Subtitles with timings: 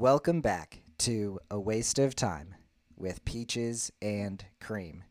[0.00, 2.54] Welcome back to A Waste of Time
[2.96, 5.04] with Peaches and Cream.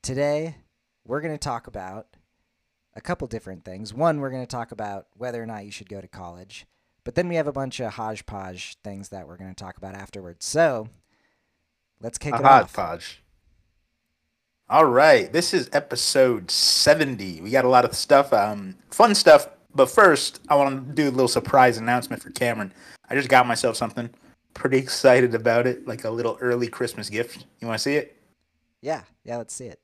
[0.00, 0.56] Today,
[1.04, 2.06] we're going to talk about
[2.96, 3.92] a couple different things.
[3.92, 6.64] One, we're going to talk about whether or not you should go to college,
[7.04, 9.94] but then we have a bunch of hodgepodge things that we're going to talk about
[9.94, 10.46] afterwards.
[10.46, 10.88] So,
[12.00, 12.74] let's kick A it off.
[12.74, 13.22] hodgepodge.
[14.70, 17.42] All right, this is episode 70.
[17.42, 19.46] We got a lot of stuff, um, fun stuff.
[19.74, 22.72] But first, I want to do a little surprise announcement for Cameron.
[23.08, 24.10] I just got myself something.
[24.54, 27.46] Pretty excited about it, like a little early Christmas gift.
[27.60, 28.16] You want to see it?
[28.80, 29.80] Yeah, yeah, let's see it.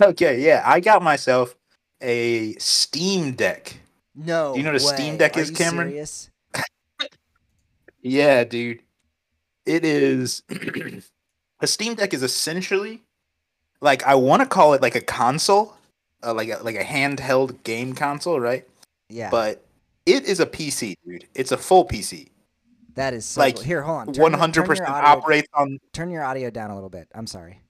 [0.00, 1.56] Okay, yeah, I got myself
[2.00, 3.80] a Steam Deck.
[4.14, 4.52] No.
[4.52, 5.16] Do you know what a Steam.
[5.16, 5.88] Deck Are is, you Cameron?
[5.88, 6.30] serious?
[8.00, 8.80] Yeah, dude.
[9.66, 10.42] It is
[11.60, 13.02] a Steam Deck is essentially
[13.80, 15.76] like I want to call it like a console,
[16.22, 18.66] uh, like a, like a handheld game console, right?
[19.08, 19.30] Yeah.
[19.30, 19.64] But
[20.08, 21.26] it is a PC, dude.
[21.34, 22.30] It's a full PC.
[22.94, 23.64] that is so like, cool.
[23.64, 24.22] Here, hold on.
[24.22, 25.78] One hundred percent audio- operates on.
[25.92, 27.08] Turn your audio down a little bit.
[27.14, 27.62] I'm sorry.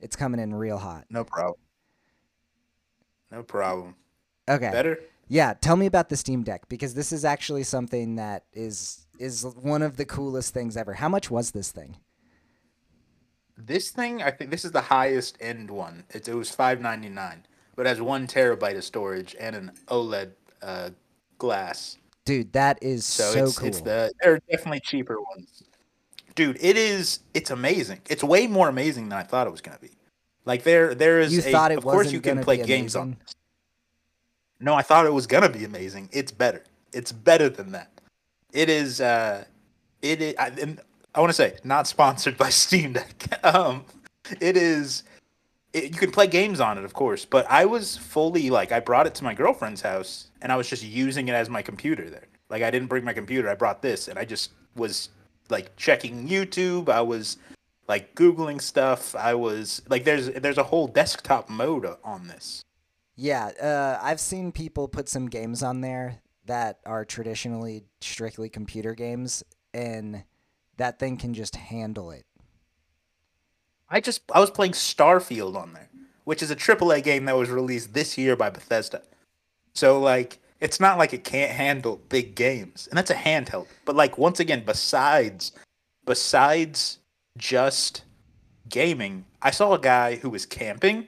[0.00, 1.04] It's coming in real hot.
[1.10, 1.56] No problem.
[3.30, 3.94] No problem.
[4.48, 4.70] Okay.
[4.70, 4.98] Better.
[5.30, 9.44] Yeah, tell me about the Steam Deck because this is actually something that is is
[9.60, 10.94] one of the coolest things ever.
[10.94, 11.96] How much was this thing?
[13.56, 16.04] This thing, I think this is the highest end one.
[16.10, 17.44] It, it was five ninety nine,
[17.76, 20.30] but it has one terabyte of storage and an OLED
[20.62, 20.90] uh,
[21.38, 21.96] glass.
[22.24, 23.68] Dude, that is So, so, it's cool.
[23.68, 25.62] it's the there are definitely cheaper ones.
[26.34, 28.00] Dude, it is it's amazing.
[28.10, 29.90] It's way more amazing than I thought it was gonna be.
[30.44, 33.02] Like there there is you a, thought it of course you can play games on.
[33.02, 33.22] amazing?
[34.60, 36.08] No, I thought it was gonna be amazing.
[36.12, 36.64] It's better.
[36.92, 37.90] It's better than that.
[38.52, 39.44] It is uh
[40.02, 40.52] it is I,
[41.14, 43.44] I want to say not sponsored by Steam Deck.
[43.44, 43.84] um
[44.40, 45.04] it is
[45.72, 48.80] it, you can play games on it, of course, but I was fully like I
[48.80, 52.08] brought it to my girlfriend's house and I was just using it as my computer
[52.08, 52.28] there.
[52.48, 55.10] Like I didn't bring my computer, I brought this and I just was
[55.50, 57.36] like checking YouTube, I was
[57.88, 59.14] like googling stuff.
[59.14, 62.62] I was like there's there's a whole desktop mode on this.
[63.16, 68.94] Yeah, uh, I've seen people put some games on there that are traditionally strictly computer
[68.94, 69.42] games,
[69.74, 70.22] and
[70.76, 72.24] that thing can just handle it.
[73.90, 75.88] I just I was playing Starfield on there,
[76.24, 79.02] which is a AAA game that was released this year by Bethesda.
[79.74, 83.66] So like it's not like it can't handle big games, and that's a handheld.
[83.84, 85.52] But like once again, besides
[86.04, 86.98] besides
[87.36, 88.02] just
[88.68, 91.06] gaming, I saw a guy who was camping,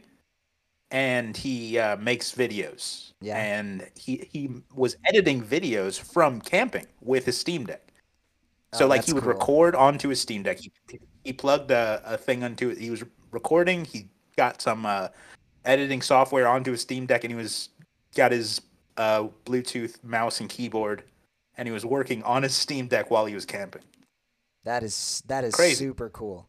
[0.91, 3.07] and he uh, makes videos.
[3.23, 3.37] Yeah.
[3.37, 7.93] and he he was editing videos from camping with his Steam Deck.
[8.73, 9.33] So Oh, like he would cool.
[9.33, 10.59] record onto his Steam Deck.
[10.61, 10.73] He,
[11.25, 12.79] he plugged a, a thing onto it.
[12.79, 13.85] He was recording.
[13.85, 15.09] He got some uh,
[15.65, 17.71] editing software onto his Steam Deck, and he was
[18.15, 18.61] got his
[18.97, 21.05] uh, Bluetooth mouse and keyboard,
[21.57, 23.83] and he was working on his Steam Deck while he was camping.
[24.65, 25.77] That is that is Crazy.
[25.77, 26.49] super cool.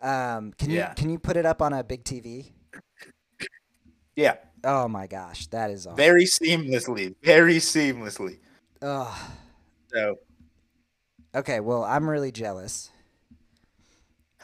[0.00, 0.88] Um, can Yeah.
[0.90, 2.52] you can you put it up on a big TV?
[4.16, 5.96] Yeah, Oh my gosh, that is awesome.
[5.96, 8.38] very seamlessly, very seamlessly.
[8.82, 9.18] Ugh.
[9.88, 10.16] So
[11.34, 12.90] Okay, well, I'm really jealous.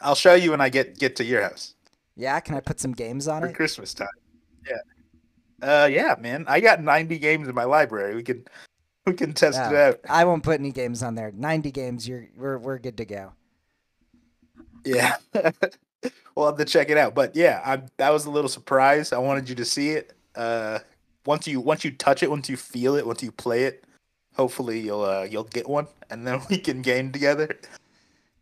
[0.01, 1.73] I'll show you when I get get to your house
[2.15, 3.55] Yeah, can I put some games on for it?
[3.55, 4.07] Christmas time.
[4.69, 6.45] Yeah, uh, yeah, man.
[6.47, 8.15] I got ninety games in my library.
[8.15, 8.45] We can
[9.07, 9.99] we can test it out.
[10.09, 11.31] I won't put any games on there.
[11.31, 13.31] 90 games, you're we're we're good to go.
[14.83, 15.15] Yeah.
[16.35, 17.15] we'll have to check it out.
[17.15, 19.13] But yeah, I, that was a little surprise.
[19.13, 20.13] I wanted you to see it.
[20.35, 20.79] Uh,
[21.25, 23.85] once you once you touch it, once you feel it, once you play it,
[24.35, 27.49] hopefully you'll uh, you'll get one, and then we can game together.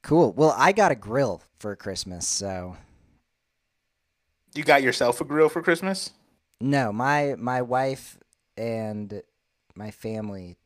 [0.05, 0.33] Cool.
[0.33, 2.77] Well, I got a grill for Christmas, so
[4.53, 6.11] You got yourself a grill for Christmas?
[6.61, 8.19] no, my my wife
[8.55, 9.23] and
[9.75, 10.57] my family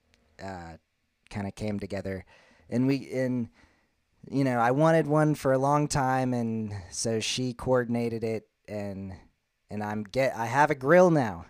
[0.43, 0.73] uh,
[1.29, 2.25] kind of came together,
[2.69, 3.47] and we and
[4.29, 9.13] you know I wanted one for a long time, and so she coordinated it, and
[9.69, 11.45] and I'm get I have a grill now,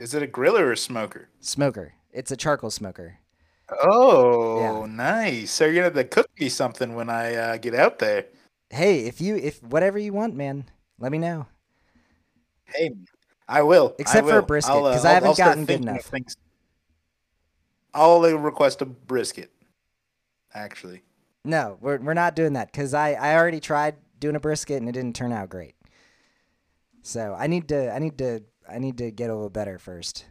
[0.00, 1.28] Is it a grill or a smoker?
[1.38, 1.94] smoker.
[2.12, 3.19] It's a charcoal smoker.
[3.82, 4.86] Oh, Yeah.
[4.86, 5.50] nice.
[5.50, 8.26] So you're gonna have to cook me something when I uh, get out there.
[8.70, 10.64] Hey, if you if whatever you want, man,
[10.98, 11.46] let me know.
[12.66, 12.90] Hey,
[13.48, 13.94] I will.
[13.98, 16.04] I Except for a brisket, I'll, uh, I haven't I'll gotten good enough.
[16.04, 16.36] things.
[17.92, 19.50] I'll uh, request a brisket.
[20.54, 21.02] Actually.
[21.44, 24.88] No, we're we're not doing that because I I already tried doing a brisket and
[24.88, 25.74] it didn't turn out great.
[27.02, 30.26] So I need to I need to I need to get a little better first.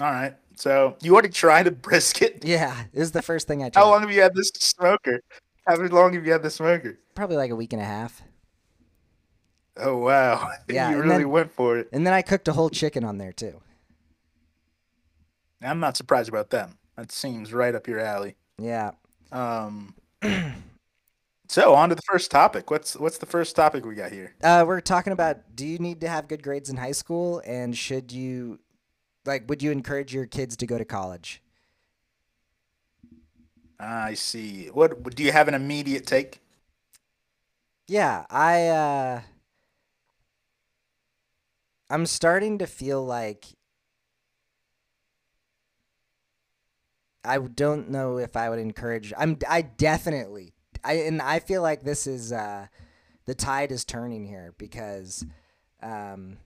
[0.00, 0.34] All right.
[0.56, 2.40] So you already tried a brisket.
[2.44, 3.82] Yeah, this is the first thing I tried.
[3.82, 5.20] How long have you had this smoker?
[5.66, 6.98] How long have you had the smoker?
[7.14, 8.22] Probably like a week and a half.
[9.76, 10.50] Oh wow!
[10.68, 11.88] Yeah, you really then- went for it.
[11.92, 13.60] And then I cooked a whole chicken on there too.
[15.62, 16.76] I'm not surprised about them.
[16.96, 18.36] That seems right up your alley.
[18.58, 18.92] Yeah.
[19.32, 19.94] Um,
[21.48, 22.70] so on to the first topic.
[22.70, 24.34] What's what's the first topic we got here?
[24.42, 27.76] Uh, we're talking about do you need to have good grades in high school and
[27.76, 28.60] should you
[29.24, 31.42] like would you encourage your kids to go to college?
[33.78, 34.66] I see.
[34.68, 36.40] What do you have an immediate take?
[37.86, 39.20] Yeah, I uh
[41.90, 43.46] I'm starting to feel like
[47.24, 51.82] I don't know if I would encourage I'm I definitely I and I feel like
[51.82, 52.68] this is uh
[53.26, 55.24] the tide is turning here because
[55.82, 56.38] um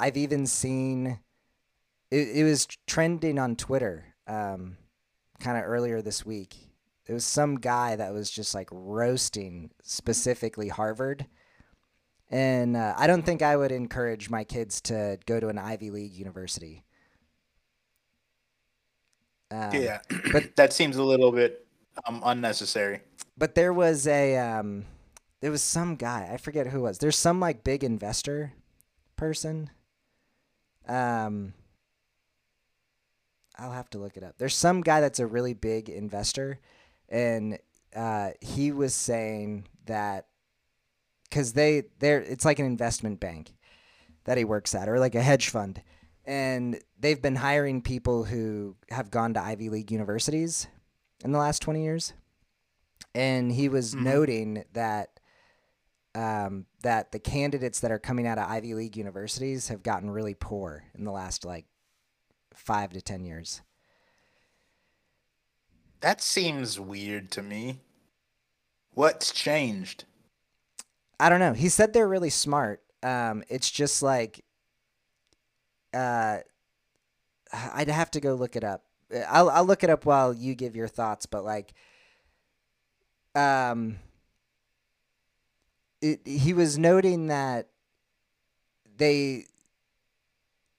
[0.00, 1.20] I've even seen
[2.10, 4.76] it, it was trending on Twitter um
[5.40, 6.56] kind of earlier this week.
[7.06, 11.26] It was some guy that was just like roasting specifically Harvard.
[12.30, 15.90] And uh, I don't think I would encourage my kids to go to an Ivy
[15.90, 16.84] League university.
[19.50, 20.00] Um, yeah,
[20.32, 21.66] but that seems a little bit
[22.06, 23.00] um, unnecessary.
[23.38, 24.84] But there was a um,
[25.40, 26.98] there was some guy I forget who it was.
[26.98, 28.52] There's some like big investor
[29.16, 29.70] person.
[30.86, 31.54] Um,
[33.58, 34.38] I'll have to look it up.
[34.38, 36.60] There's some guy that's a really big investor,
[37.08, 37.58] and
[37.94, 40.26] uh, he was saying that
[41.28, 43.54] because they they're it's like an investment bank
[44.24, 45.82] that he works at or like a hedge fund,
[46.24, 50.68] and they've been hiring people who have gone to Ivy League universities
[51.24, 52.12] in the last 20 years,
[53.14, 54.04] and he was mm-hmm.
[54.04, 55.10] noting that.
[56.14, 60.34] Um, that the candidates that are coming out of Ivy League universities have gotten really
[60.34, 61.66] poor in the last like
[62.54, 63.62] five to ten years.
[66.00, 67.80] That seems weird to me.
[68.92, 70.04] What's changed?
[71.20, 71.52] I don't know.
[71.52, 72.82] He said they're really smart.
[73.02, 74.44] Um, it's just like,
[75.92, 76.38] uh,
[77.52, 78.84] I'd have to go look it up.
[79.28, 81.26] I'll I'll look it up while you give your thoughts.
[81.26, 81.72] But like,
[83.34, 83.98] um,
[86.02, 87.68] it, he was noting that
[88.96, 89.46] they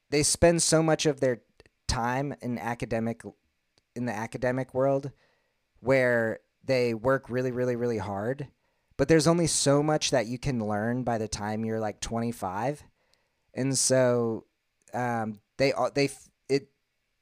[0.09, 1.41] they spend so much of their
[1.89, 3.21] time in academic
[3.95, 5.11] in the academic world
[5.81, 8.47] where they work really really really hard
[8.95, 12.83] but there's only so much that you can learn by the time you're like 25
[13.53, 14.45] and so
[14.93, 16.09] um, they they
[16.47, 16.69] it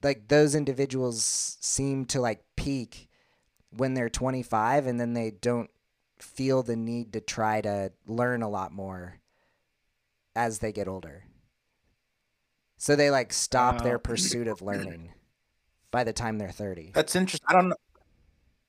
[0.03, 3.09] like those individuals seem to like peak
[3.75, 5.69] when they're 25 and then they don't
[6.19, 9.19] feel the need to try to learn a lot more
[10.35, 11.26] as they get older
[12.77, 15.11] so they like stop uh, their pursuit of learning
[15.91, 16.91] by the time they're 30.
[16.93, 17.47] That's interesting.
[17.49, 17.75] I don't know.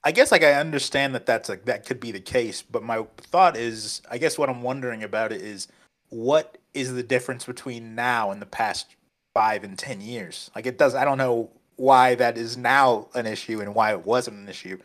[0.05, 3.05] I guess like I understand that that's like that could be the case, but my
[3.19, 5.69] thought is I guess what I'm wondering about it is
[6.09, 8.95] what is the difference between now and the past
[9.35, 10.51] 5 and 10 years?
[10.55, 14.07] Like it does I don't know why that is now an issue and why it
[14.07, 14.79] wasn't an issue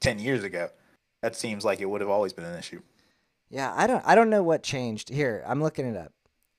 [0.00, 0.70] 10 years ago.
[1.22, 2.82] That seems like it would have always been an issue.
[3.50, 5.08] Yeah, I don't I don't know what changed.
[5.08, 6.12] Here, I'm looking it up.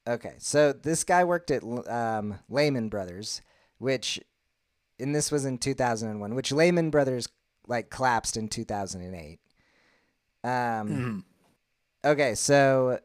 [0.10, 3.44] Okay, so this guy worked at um, Lehman Brothers,
[3.78, 4.20] which,
[5.00, 7.30] and this was in 2001, which Lehman Brothers
[7.68, 9.40] like collapsed in 2008.
[10.44, 11.20] Um, mm-hmm.
[12.04, 13.00] Okay, so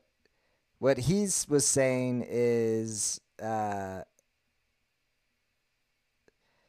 [0.79, 4.01] what he was saying is, uh,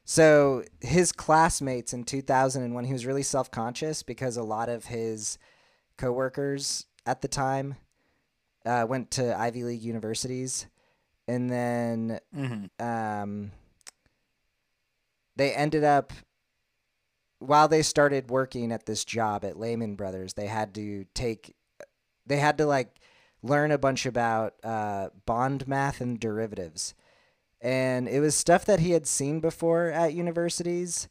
[0.04, 5.38] so his classmates in 2001, he was really self conscious because a lot of his
[5.98, 7.76] coworkers at the time
[8.66, 10.68] uh, went to Ivy League universities,
[11.28, 12.86] and then mm-hmm.
[12.86, 13.52] um,
[15.36, 16.12] they ended up
[17.40, 21.56] while they started working at this job at Lehman Brothers, they had to take,
[22.26, 22.96] they had to like
[23.44, 26.96] learn a bunch about uh, bond math and derivatives,
[27.62, 31.08] and it was stuff that he had seen before at universities,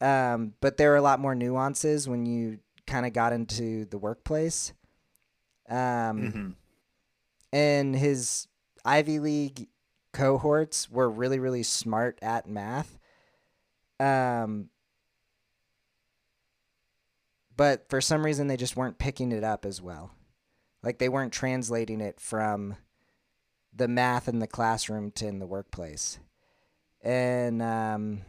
[0.00, 3.98] um, but there were a lot more nuances when you kind of got into the
[3.98, 4.72] workplace.
[5.68, 6.50] Um, mm-hmm
[7.52, 8.48] and his
[8.84, 9.68] Ivy League
[10.12, 12.98] cohorts were really really smart at math.
[13.98, 14.70] Um,
[17.56, 20.12] but for some reason they just weren't picking it up as well.
[20.82, 22.76] Like they weren't translating it from
[23.74, 26.18] the math in the classroom to in the workplace.
[27.02, 28.22] And um,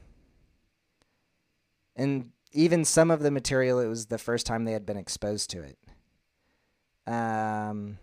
[1.96, 5.50] and even some of the material it was the first time they had been exposed
[5.52, 5.78] to it.
[7.12, 7.98] Um,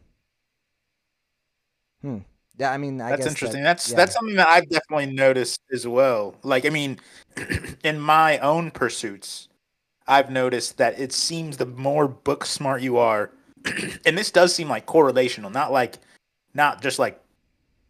[2.05, 2.19] Hmm.
[2.59, 3.63] Yeah, I mean, I that's interesting.
[3.63, 3.97] That, that's yeah.
[3.97, 6.37] that's something that I've definitely noticed as well.
[6.43, 6.99] Like, I mean,
[7.83, 9.49] in my own pursuits,
[10.07, 13.33] I've noticed that it seems the more book smart you are,
[14.07, 15.97] and this does seem like correlational, not like,
[16.53, 17.19] not just like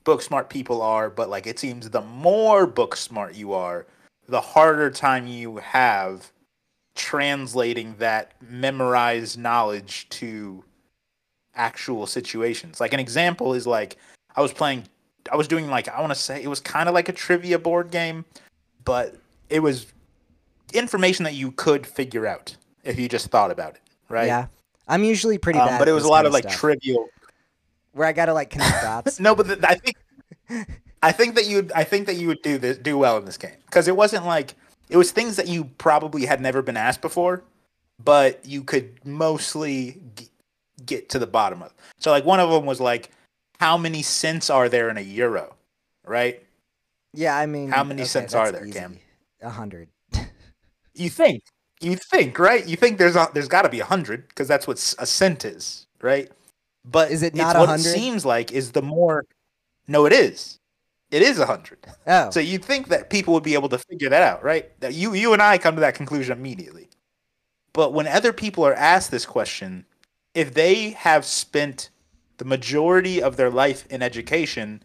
[0.05, 3.85] book smart people are, but like it seems the more book smart you are,
[4.29, 6.31] the harder time you have
[6.95, 10.63] translating that memorized knowledge to
[11.57, 12.81] actual situations.
[12.81, 13.97] Like an example is like
[14.37, 14.85] I was playing
[15.33, 17.59] I was doing like I want to say it was kind of like a trivia
[17.59, 18.25] board game,
[18.85, 19.17] but
[19.49, 19.87] it was
[20.73, 24.27] information that you could figure out if you just thought about it, right?
[24.27, 24.47] Yeah.
[24.89, 25.79] I'm usually pretty Um, bad.
[25.79, 27.09] but it was a lot of like trivial.
[27.93, 29.21] where I gotta like connect dots.
[29.21, 29.97] No, but th- I think
[31.03, 33.37] I think that you I think that you would do this do well in this
[33.39, 34.55] game because it wasn't like
[34.91, 37.43] it was things that you probably had never been asked before,
[38.03, 40.03] but you could mostly
[40.87, 41.73] get to the bottom of.
[41.99, 43.11] So like one of them was like,
[43.61, 45.55] how many cents are there in a euro,
[46.05, 46.43] right?
[47.13, 48.79] yeah, I mean, How many okay, cents are there, easy.
[48.79, 48.99] Cam?
[49.41, 49.89] A hundred.
[50.95, 51.43] You think
[51.81, 52.67] you think right?
[52.67, 55.45] You think there's a, there's got to be a hundred because that's what a cent
[55.45, 56.31] is, right?
[56.85, 57.83] But Is it not what it 100?
[57.83, 59.25] seems like is the more.
[59.89, 60.59] No, it is.
[61.11, 61.79] It is a hundred.
[62.07, 64.79] Oh, So you'd think that people would be able to figure that out, right?
[64.81, 66.89] That you you and I come to that conclusion immediately.
[67.73, 69.85] But when other people are asked this question,
[70.35, 71.91] if they have spent
[72.39, 74.83] the majority of their life in education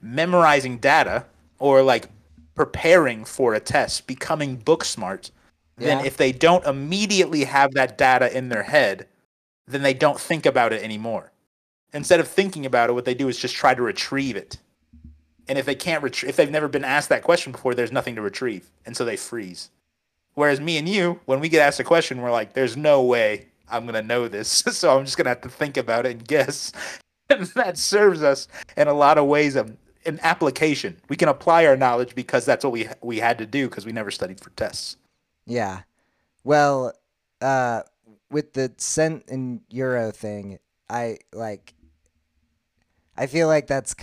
[0.00, 1.24] memorizing data
[1.58, 2.08] or like
[2.54, 5.30] preparing for a test, becoming book smart,
[5.76, 6.04] then Yeah.
[6.06, 9.06] if they don't immediately have that data in their head,
[9.66, 11.32] then they don't think about it anymore.
[11.92, 14.58] Instead of thinking about it, what they do is just try to retrieve it.
[15.48, 18.16] And if they can't retrie if they've never been asked that question before, there's nothing
[18.16, 19.70] to retrieve, and so they freeze.
[20.34, 23.46] Whereas me and you, when we get asked a question, we're like, "There's no way
[23.68, 26.72] I'm gonna know this, so I'm just gonna have to think about it and guess."
[27.28, 31.00] And that serves us in a lot of ways of an application.
[31.08, 33.92] We can apply our knowledge because that's what we we had to do because we
[33.92, 34.96] never studied for tests.
[35.46, 35.82] yeah.
[36.44, 36.92] Well,
[37.40, 37.82] uh,
[38.30, 40.58] with the cent and euro thing,
[40.88, 41.74] I like.
[43.16, 43.96] I feel like that's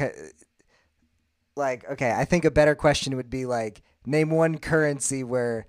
[1.55, 2.12] like okay.
[2.12, 5.65] I think a better question would be like name one currency where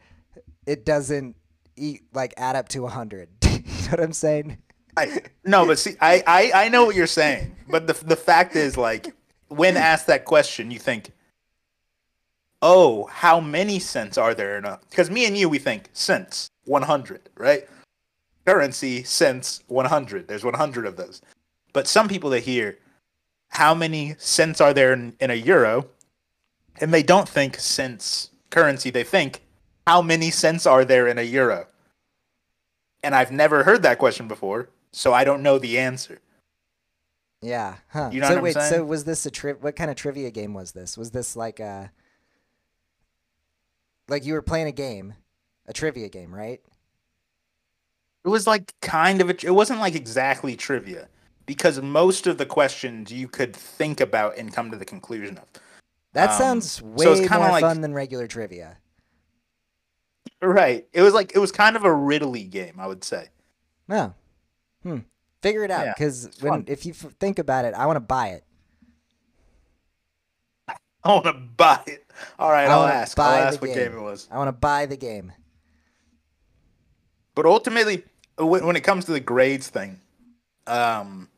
[0.66, 1.36] it doesn't
[1.76, 3.28] eat like add up to a hundred.
[3.64, 4.58] You know what I'm saying?
[4.96, 8.54] I, no, but see, I, I, I know what you're saying, but the the fact
[8.54, 9.14] is, like,
[9.48, 11.10] when asked that question, you think,
[12.62, 16.48] "Oh, how many cents are there?" in a Because me and you, we think cents,
[16.64, 17.68] one hundred, right?
[18.46, 20.28] Currency, cents, one hundred.
[20.28, 21.20] There's one hundred of those.
[21.72, 22.78] But some people that hear,
[23.48, 25.88] "How many cents are there in, in a euro?"
[26.80, 28.90] and they don't think cents currency.
[28.90, 29.42] They think,
[29.86, 31.66] "How many cents are there in a euro?"
[33.04, 36.20] And I've never heard that question before, so I don't know the answer.
[37.42, 37.76] Yeah.
[37.88, 38.08] Huh.
[38.10, 40.30] You know so what I'm wait, so was this a tri- what kind of trivia
[40.30, 40.96] game was this?
[40.96, 41.92] Was this like a
[44.08, 45.14] like you were playing a game,
[45.66, 46.60] a trivia game, right?
[48.24, 51.08] It was like kind of a, it wasn't like exactly trivia
[51.44, 55.44] because most of the questions you could think about and come to the conclusion of.
[56.14, 58.78] That Um, sounds way so more like- fun than regular trivia.
[60.44, 60.86] Right.
[60.92, 63.28] It was like it was kind of a riddly game, I would say.
[63.88, 64.14] No.
[64.82, 64.98] Hmm.
[65.42, 68.00] Figure it out because it's when if you f- think about it, I want to
[68.00, 68.44] buy it.
[71.04, 72.04] I want to buy it.
[72.38, 73.18] All right, I'll ask.
[73.18, 73.90] I'll ask what game.
[73.90, 74.28] game it was.
[74.30, 75.32] I want to buy the game.
[77.34, 78.04] But ultimately,
[78.38, 80.00] when when it comes to the grades thing,
[80.66, 81.28] um,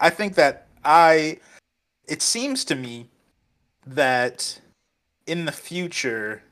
[0.00, 1.38] I think that I,
[2.08, 3.08] it seems to me
[3.86, 4.60] that
[5.26, 6.42] in the future,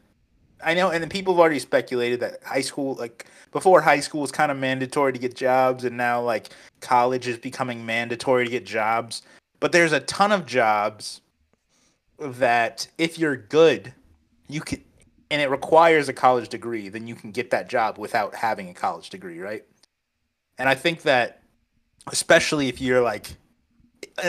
[0.62, 4.20] I know, and then people have already speculated that high school, like before high school
[4.20, 8.50] was kind of mandatory to get jobs, and now like college is becoming mandatory to
[8.50, 9.22] get jobs.
[9.60, 11.20] But there's a ton of jobs
[12.18, 13.92] that if you're good,
[14.48, 14.82] you can
[15.30, 18.74] and it requires a college degree, then you can get that job without having a
[18.74, 19.64] college degree, right?
[20.58, 21.42] And I think that
[22.12, 23.36] especially if you're like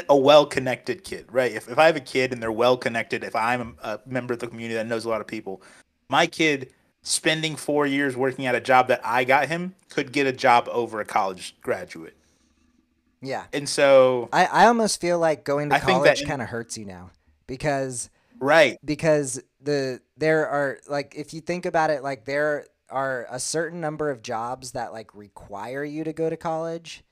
[0.10, 1.52] a- well-connected kid, right?
[1.52, 4.48] If, if I have a kid and they're well-connected, if I'm a member of the
[4.48, 5.62] community that knows a lot of people,
[6.10, 6.72] my kid
[7.02, 10.68] spending four years working at a job that I got him could get a job
[10.72, 12.18] over a college graduate.
[13.22, 13.46] Yeah.
[13.54, 16.86] And so, I, I almost feel like going to I college kind of hurts you
[16.86, 17.12] now
[17.48, 18.10] because
[18.40, 23.40] right, because the there are like if you think about it like there are a
[23.40, 27.04] certain number of jobs that like require you to go to college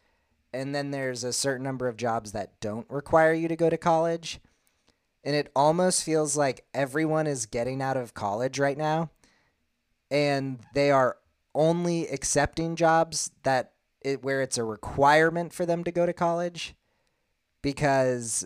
[0.54, 3.78] and then there's a certain number of jobs that don't require you to go to
[3.78, 4.40] college
[5.24, 9.10] and it almost feels like everyone is getting out of college right now
[10.12, 11.18] and they are
[11.56, 16.76] only accepting jobs that it where it's a requirement for them to go to college
[17.62, 18.46] because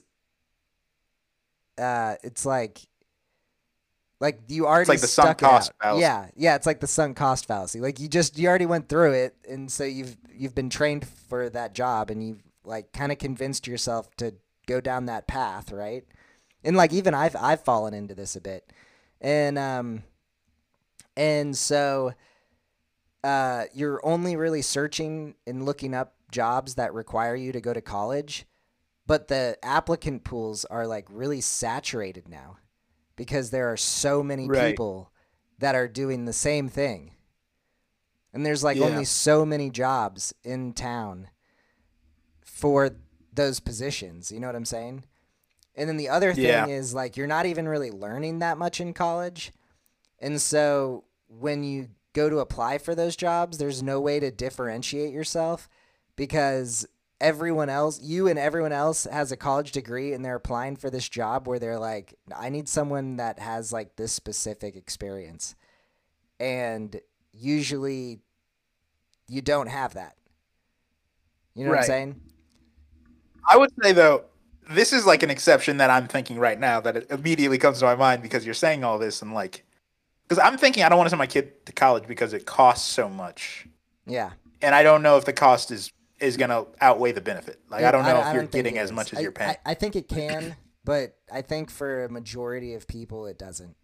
[1.78, 2.82] uh, it's like
[4.20, 6.02] like you already like the sunk cost fallacy.
[6.02, 7.80] Yeah, yeah, it's like the sunk cost fallacy.
[7.82, 11.50] Like you just you already went through it, and so you've you've been trained for
[11.50, 14.34] that job, and you've like kind of convinced yourself to
[14.68, 16.04] go down that path, right?
[16.68, 18.72] And like even I've I've fallen into this a bit,
[19.22, 20.04] and um,
[21.16, 22.14] And so
[23.24, 27.82] uh, you're only really searching and looking up jobs that require you to go to
[27.82, 28.46] college,
[29.06, 32.58] but the applicant pools are like really saturated now
[33.16, 34.76] because there are so many Right.
[34.76, 35.12] people
[35.60, 37.14] that are doing the same thing.
[38.34, 38.86] And there's like Yeah.
[38.86, 41.30] only so many jobs in town
[42.46, 42.92] for
[43.34, 44.32] those positions.
[44.32, 45.06] You know what I'm saying?
[45.78, 46.66] And then the other thing Yeah.
[46.66, 49.54] is like you're not even really learning that much in college.
[50.20, 55.14] And so when you go to apply for those jobs, there's no way to differentiate
[55.14, 55.70] yourself
[56.16, 56.88] because
[57.22, 61.08] everyone else, you and everyone else has a college degree and they're applying for this
[61.08, 65.56] job where they're like, I need someone that has like this specific experience.
[66.40, 67.00] And
[67.34, 68.20] usually
[69.28, 70.16] you don't have that.
[71.54, 72.22] You know what I'm saying?
[73.50, 74.26] I would say though,
[74.70, 77.86] this is like an exception that I'm thinking right now that it immediately comes to
[77.86, 79.64] my mind because you're saying all this and like,
[80.28, 82.88] because I'm thinking I don't want to send my kid to college because it costs
[82.90, 83.66] so much,
[84.06, 84.32] Yeah.
[84.62, 87.60] and I don't know if the cost is is gonna outweigh the benefit.
[87.70, 88.96] Like I don't know if you're getting as is.
[88.96, 89.52] much as I- you're paying.
[89.66, 93.76] I, I think it can, but I think for a majority of people, it doesn't.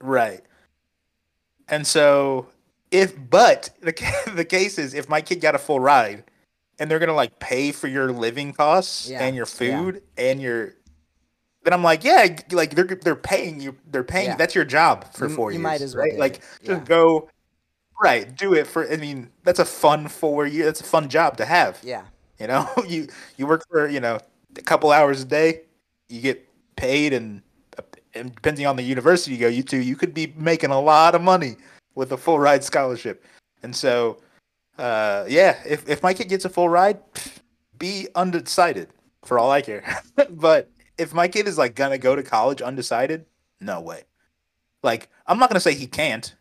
[0.00, 0.42] Right.
[1.68, 2.48] And so
[2.90, 3.92] if but the
[4.34, 6.24] the case is if my kid got a full ride
[6.82, 9.80] and they're gonna like pay for your living costs Yeah, and your yeah.
[9.80, 10.74] food and your
[11.64, 14.36] then I'm like, yeah, like they're they're paying you they're paying Yeah.
[14.36, 15.62] that's your job for You- four you years.
[15.62, 16.18] might as well right?
[16.18, 16.84] Like just Yeah.
[16.84, 17.28] go
[18.02, 21.36] right, do it for I mean, that's a fun four year that's a fun job
[21.36, 21.78] to have.
[21.84, 22.02] Yeah.
[22.40, 24.18] You know, you you work for you know
[24.56, 25.62] a couple hours a day,
[26.08, 26.46] you get
[26.76, 27.42] paid, and,
[28.14, 31.14] and depending on the university you go you to, you could be making a lot
[31.14, 31.56] of money
[31.94, 33.24] with a full ride scholarship.
[33.62, 34.18] And so,
[34.82, 36.98] uh, yeah, if if my kid gets a full ride,
[37.78, 38.88] be undecided
[39.24, 39.84] for all I care.
[40.30, 43.24] but if my kid is like gonna go to college undecided,
[43.60, 44.02] no way.
[44.82, 46.34] Like I'm not gonna say he can't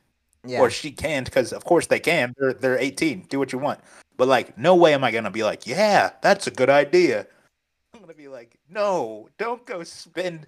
[0.43, 0.59] Yeah.
[0.59, 2.33] or she can't because of course they can.
[2.37, 3.27] They're they're 18.
[3.29, 3.79] Do what you want.
[4.17, 7.27] But like, no way am I gonna be like, yeah, that's a good idea.
[7.93, 10.47] I'm gonna be like, no, don't go spend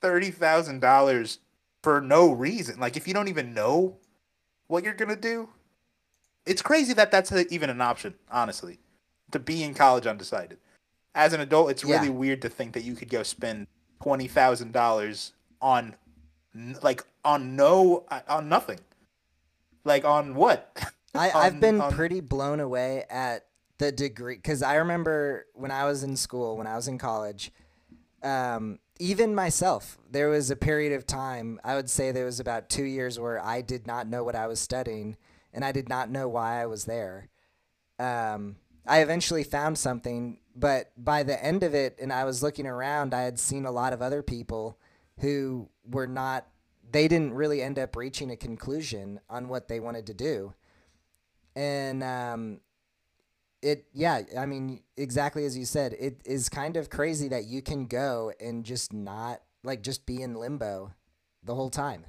[0.00, 1.40] thirty thousand dollars
[1.82, 2.78] for no reason.
[2.78, 3.96] Like, if you don't even know
[4.68, 5.48] what you're gonna do,
[6.46, 8.14] it's crazy that that's a, even an option.
[8.30, 8.78] Honestly,
[9.32, 10.58] to be in college undecided.
[11.14, 12.12] As an adult, it's really Yeah.
[12.12, 13.66] weird to think that you could go spend
[14.02, 15.96] twenty thousand dollars on,
[16.82, 18.80] like, on no, on nothing.
[19.84, 20.76] Like on what?
[21.14, 23.46] I, I've been on- pretty blown away at
[23.78, 27.50] the degree because I remember when I was in school, when I was in college,
[28.22, 32.68] um, even myself, there was a period of time, I would say there was about
[32.68, 35.16] two years where I did not know what I was studying
[35.56, 37.28] and I did not know why I was there.
[37.98, 42.68] Um, I eventually found something, but by the end of it, and I was looking
[42.68, 44.78] around, I had seen a lot of other people
[45.18, 46.46] who were not,
[46.88, 50.54] they didn't really end up reaching a conclusion on what they wanted to do
[51.56, 52.60] and um,
[53.62, 57.62] it yeah i mean exactly as you said it is kind of crazy that you
[57.62, 60.92] can go and just not like just be in limbo
[61.42, 62.04] the whole time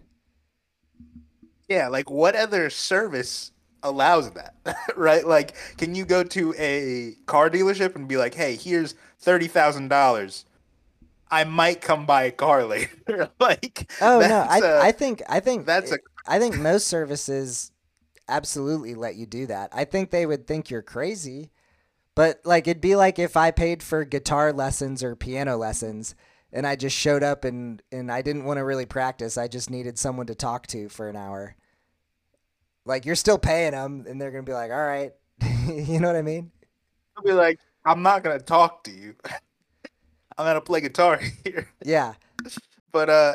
[1.67, 3.51] Yeah, like what other service
[3.84, 4.56] allows that?
[4.95, 5.25] right?
[5.25, 9.89] Like, can you go to a car dealership and be like, "Hey, here's thirty thousand
[9.89, 10.45] dollars.
[11.30, 15.39] I might come buy a car later." like, oh no I, a- I think i
[15.39, 17.71] think that's a- i think most services
[18.30, 21.51] absolutely let you do that i think they would think you're crazy
[22.15, 26.15] but like it'd be like if i paid for guitar lessons or piano lessons
[26.53, 29.38] and i just showed up and and i didn't want to really practice.
[29.38, 31.55] I just needed someone to talk to for an hour.
[32.86, 35.12] Like you're still paying them and they're gonna be like all right
[35.67, 36.51] you know what i mean?
[37.15, 39.15] I'll be like, "I'm not gonna talk to you.
[40.38, 42.13] I'm gonna play guitar here." yeah.
[42.91, 43.33] But uh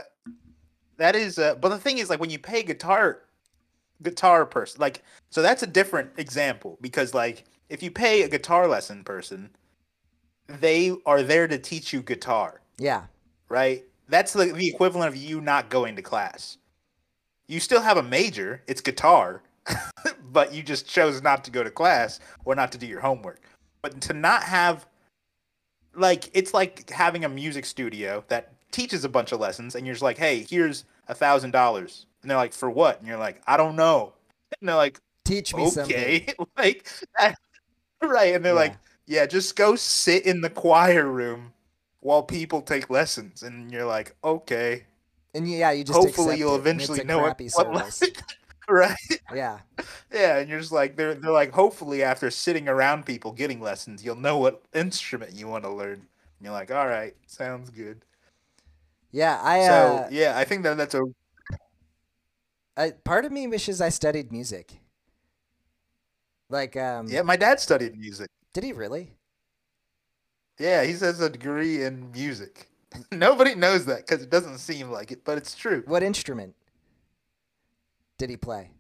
[0.96, 3.22] that is uh but the thing is like when you pay guitar
[4.03, 8.66] guitar person like so that's a different example because like if you pay a guitar
[8.66, 9.51] lesson person
[10.48, 13.04] they are there to teach you guitar yeah.
[13.48, 13.85] Right?
[14.08, 16.58] That's the, the equivalent of you not going to class.
[17.46, 19.42] You still have a major it's guitar
[20.32, 23.40] but you just chose not to go to class or not to do your homework.
[23.82, 24.87] But to not have
[25.94, 29.94] like it's like having a music studio that teaches a bunch of lessons and you're
[29.94, 32.06] just like hey here's a thousand dollars.
[32.22, 32.98] And they're like for what?
[32.98, 34.12] And you're like i don't know.
[34.61, 35.96] And they're like teach me something.
[35.96, 36.26] Okay
[36.58, 36.87] like
[37.18, 37.38] that,
[38.02, 38.35] right.
[38.35, 38.58] And they're Yeah.
[38.61, 38.74] like
[39.06, 41.52] yeah just go sit in the choir room
[42.03, 44.85] while people take lessons and you're like okay
[45.35, 48.03] and yeah you just hopefully you'll it, eventually know what, crappy what service.
[48.03, 48.09] lesson
[48.69, 49.59] right yeah
[50.12, 54.05] yeah and you're just like they're, they're like hopefully after sitting around people getting lessons
[54.05, 56.07] you'll know what instrument you want to learn and
[56.43, 58.05] you're like all right sounds good
[59.11, 61.03] yeah i so uh yeah i think that that's a
[62.77, 64.81] I, part of me wishes I studied music.
[66.49, 68.29] Like, um, Yeah, my dad studied music.
[68.53, 69.15] did he really?
[70.59, 72.69] Yeah, he says a degree in music.
[73.12, 75.83] Nobody knows that because it doesn't seem like it, but it's true.
[75.87, 76.55] What instrument
[78.19, 78.71] did he play?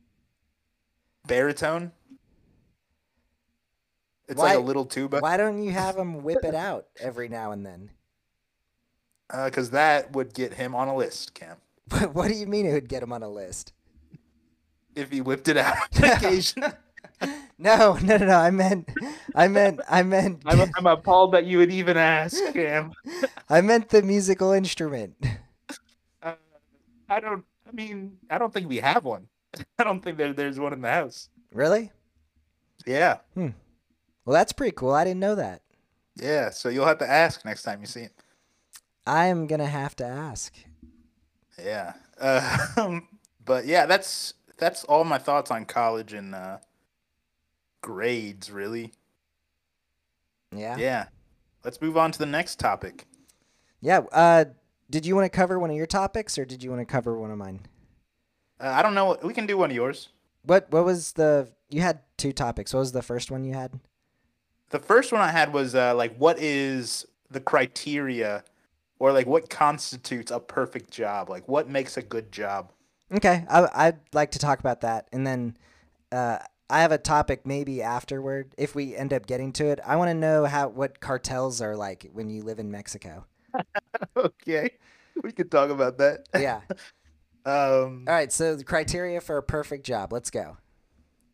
[1.26, 1.92] Baritone.
[4.28, 5.20] It's Why- like a little tuba.
[5.20, 7.90] Why don't you have him whip it out every now and then?
[9.30, 11.56] Uh, because that would get him on a list, Cam.
[12.12, 13.72] what do you mean it would get him on a list?
[14.94, 16.64] If he whipped it out on occasion.
[17.62, 18.36] No, no, no, no.
[18.38, 18.88] I meant,
[19.34, 22.92] I meant, I meant, I'm, I'm appalled that you would even ask, Cam.
[23.48, 25.14] I meant the musical instrument.
[26.22, 26.34] Uh,
[27.08, 27.44] I don't.
[27.68, 29.28] I mean, I don't think we have one.
[29.78, 31.28] I don't think there, there's one in the house.
[31.52, 31.92] Really?
[32.86, 33.52] Yeah, Well,
[34.26, 34.92] that's pretty cool.
[34.92, 35.62] I didn't know that.
[36.16, 36.50] yeah.
[36.50, 38.10] So you'll have to ask next time you see him.
[39.06, 40.52] I am gonna have to ask.
[41.62, 41.92] Yeah.
[42.20, 43.00] Uh,
[43.44, 46.58] but yeah, that's that's all my thoughts on college and uh,
[47.82, 48.50] grades.
[48.50, 48.92] Really.
[50.54, 50.76] Yeah.
[50.78, 51.06] Yeah.
[51.64, 53.06] Let's move on to the next topic.
[53.80, 54.00] Yeah.
[54.10, 54.46] Uh,
[54.90, 57.18] did you want to cover one of your topics, or did you want to cover
[57.18, 57.60] one of mine?
[58.60, 59.16] Uh, I don't know.
[59.22, 60.08] We can do one of yours.
[60.44, 61.48] What What was the?
[61.68, 62.72] You had two topics.
[62.74, 63.80] What was the first one you had?
[64.70, 68.44] The first one I had was uh, like, what is the criteria,
[68.98, 71.28] or like what constitutes a perfect job?
[71.30, 72.72] Like, what makes a good job?
[73.14, 75.56] Okay, I, I'd like to talk about that, and then
[76.10, 76.38] uh,
[76.72, 79.78] I have a topic maybe afterward if we end up getting to it.
[79.86, 83.26] I want to know how what cartels are like when you live in Mexico.
[84.16, 84.70] okay,
[85.22, 86.26] we could talk about that.
[86.34, 86.62] Yeah.
[87.44, 88.04] Um.
[88.06, 88.30] All right.
[88.30, 90.12] So the criteria for a perfect job.
[90.12, 90.58] Let's go.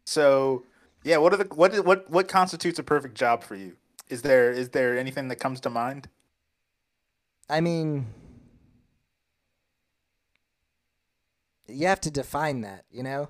[0.07, 0.65] So,
[1.05, 1.19] yeah.
[1.19, 3.77] What are the what what what constitutes a perfect job for you?
[4.09, 6.09] Is there is there anything that comes to mind?
[7.51, 8.07] I mean,
[11.67, 12.87] you have to define that.
[12.91, 13.29] You know,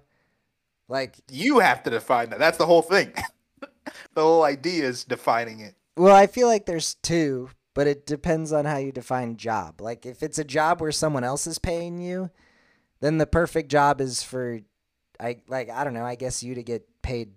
[0.89, 2.39] like You have to define that.
[2.39, 3.13] That's the whole thing.
[4.15, 5.75] the whole idea is defining it.
[5.97, 9.81] Well, I feel like there's two, but it depends on how you define job.
[9.81, 12.31] Like if it's a job where someone else is paying you,
[13.01, 14.61] then the perfect job is for
[15.21, 17.33] I like I don't know, I guess you to get paid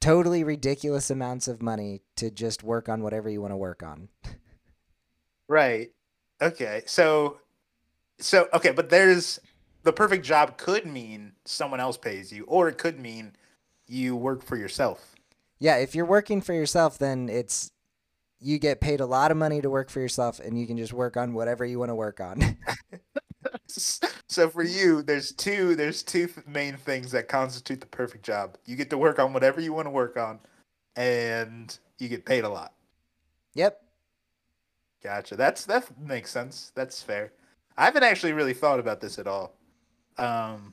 [0.00, 4.08] totally ridiculous amounts of money to just work on whatever you want to work on.
[5.48, 5.90] Right.
[6.40, 6.82] Okay.
[6.86, 7.38] So,
[8.18, 9.40] so okay, but there's
[9.86, 13.32] the perfect job could mean someone else pays you, or it could mean
[13.86, 15.14] you work for yourself.
[15.60, 17.70] Yeah, if you're working for yourself then it's
[18.40, 20.92] you get paid a lot of money to work for yourself and you can just
[20.92, 22.58] work on whatever you want to work on.
[23.68, 28.58] so for you, there's two there's two main things that constitute the perfect job.
[28.66, 30.40] You get to work on whatever you want to work on,
[30.96, 32.74] and you get paid a lot.
[33.54, 33.82] yep.
[35.00, 35.36] Gotcha.
[35.36, 36.72] That's that makes sense.
[36.74, 37.32] That's fair.
[37.78, 39.52] I haven't actually really thought about this at all.
[40.18, 40.72] Um,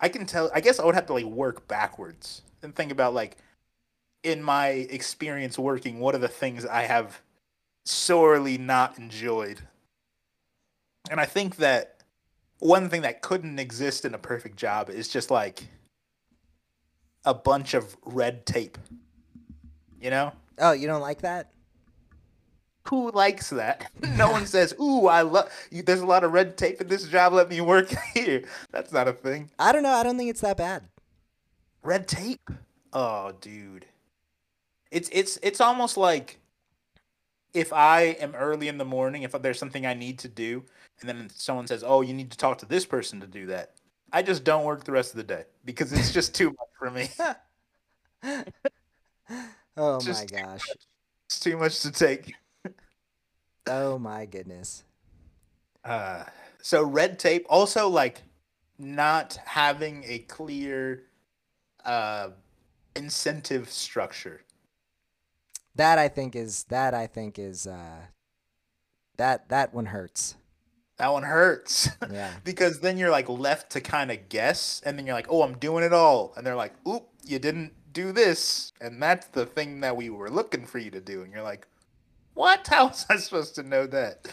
[0.00, 0.50] I can tell.
[0.54, 3.36] I guess I would have to like work backwards and think about like,
[4.22, 7.20] in my experience working, what are the things I have
[7.84, 9.60] sorely not enjoyed.
[11.10, 12.02] And I think that
[12.58, 15.66] one thing that couldn't exist in a perfect job is just like
[17.24, 18.78] a bunch of red tape.
[20.00, 20.32] You know?
[20.58, 21.50] Oh, you don't like that?
[22.90, 23.90] Who likes that?
[24.16, 27.32] no one says, "Ooh, I love." There's a lot of red tape in this job.
[27.32, 28.42] Let me work here.
[28.72, 29.50] That's not a thing.
[29.58, 29.92] I don't know.
[29.92, 30.82] I don't think it's that bad.
[31.82, 32.50] Red tape.
[32.92, 33.86] Oh, dude.
[34.90, 36.38] It's it's it's almost like
[37.54, 40.64] if I am early in the morning, if there's something I need to do,
[41.00, 43.70] and then someone says, "Oh, you need to talk to this person to do that,"
[44.12, 46.90] I just don't work the rest of the day because it's just too much for
[46.90, 47.08] me.
[49.76, 50.66] Oh my gosh.
[51.26, 52.34] it's too much to take.
[53.66, 54.84] Oh my goodness.
[55.84, 56.24] Uh,
[56.60, 58.22] so red tape also like
[58.78, 61.02] not having a clear
[61.84, 62.30] uh
[62.94, 64.42] incentive structure.
[65.74, 68.06] That I think is that I think is uh
[69.16, 70.34] that that one hurts.
[70.98, 72.30] That one hurts Yeah.
[72.44, 75.56] because then you're like left to kind of guess and then you're like, "Oh, I'm
[75.58, 79.80] doing it all." And they're like, "Oop, you didn't do this." And that's the thing
[79.80, 81.22] that we were looking for you to do.
[81.22, 81.66] And you're like,
[82.34, 82.66] "What?
[82.70, 84.28] How was I supposed to know that?"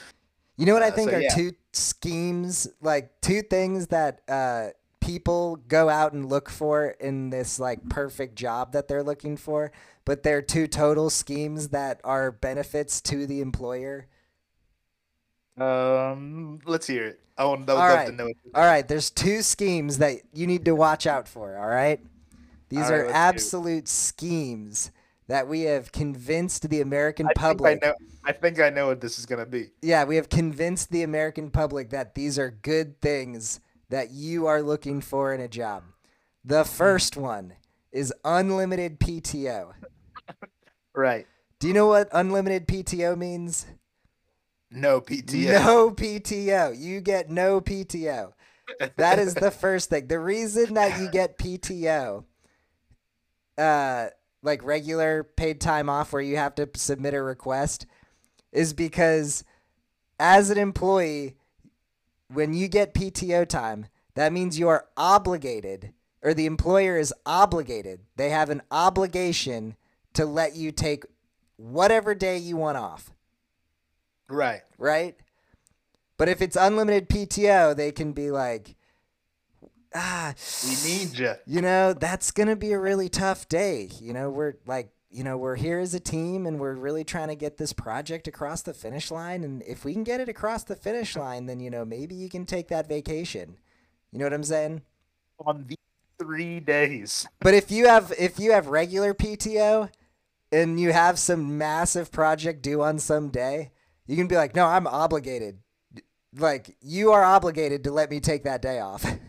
[0.58, 1.36] You know what I Uh, think so are yeah.
[1.36, 7.60] two schemes, like two things that uh people go out and look for in this
[7.60, 9.72] like perfect job that they're looking for,
[10.06, 14.08] but they're two total schemes that are benefits to the employer.
[15.58, 17.20] Um, let's hear it.
[17.38, 18.06] I would, I would All love right.
[18.06, 18.28] to know.
[18.28, 18.38] it.
[18.54, 22.00] All right, there's two schemes that you need to watch out for, all right?
[22.70, 23.52] These All are let's do it.
[23.52, 24.92] absolute schemes
[25.28, 27.96] that we have convinced the American I public think I know.
[28.26, 29.72] I think I know what this is gonna be.
[29.82, 33.60] Yeah, we have convinced the American public that these are good things
[33.90, 35.84] that you are looking for in a job.
[36.44, 37.54] The first one
[37.92, 39.74] is unlimited PTO.
[40.94, 41.28] Right.
[41.60, 43.66] Do you know what unlimited PTO means?
[44.70, 45.66] No PTO.
[45.66, 46.78] No PTO.
[46.78, 48.34] You get no PTO.
[48.98, 50.08] That is the first thing.
[50.08, 52.26] The reason that you get PTO,
[53.58, 54.08] uh,
[54.48, 57.86] like regular paid time off where you have to submit a request,
[58.52, 59.44] is because
[60.20, 61.36] as an employee,
[62.34, 65.92] when you get PTO time, that means you are obligated,
[66.24, 68.00] or the employer is obligated.
[68.16, 69.76] They have an obligation
[70.14, 71.04] to let you take
[71.58, 73.12] whatever day you want off
[74.30, 74.62] Right.
[74.78, 75.16] right?
[76.18, 78.77] But if it's unlimited PTO, they can be like,
[79.98, 80.34] ah,
[80.64, 81.34] We need you.
[81.46, 83.90] you know, that's gonna be a really tough day.
[84.00, 87.30] You know, we're like, you know, we're here as a team and we're really trying
[87.30, 89.44] to get this project across the finish line.
[89.44, 92.30] And if we can get it across the finish line, then you know maybe you
[92.30, 93.58] can take that vacation.
[94.12, 94.82] You know what I'm saying?
[95.46, 95.78] On the
[96.20, 97.28] three days.
[97.40, 99.90] But if you have if you have regular PTO
[100.52, 103.72] and you have some massive project due on some day,
[104.06, 105.60] you can be like, "No, I'm obligated.
[106.36, 109.06] Like you are obligated to let me take that day off."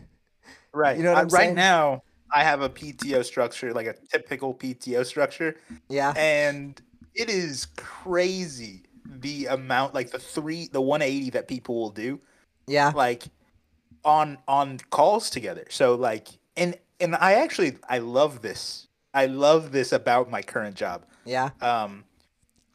[0.73, 0.97] Right.
[0.97, 1.55] You know what I'm right saying?
[1.55, 5.55] now, I have a PTO structure, like a typical PTO structure,
[5.89, 6.13] yeah.
[6.15, 6.79] and
[7.15, 12.19] it is crazy the amount, like the three, the 180 that people will do,
[12.67, 12.91] Yeah.
[12.95, 13.23] like
[14.05, 15.65] on on calls together.
[15.69, 18.87] So like, and and I actually I love this.
[19.13, 21.05] I love this about my current job.
[21.25, 21.49] Yeah.
[21.61, 22.03] um,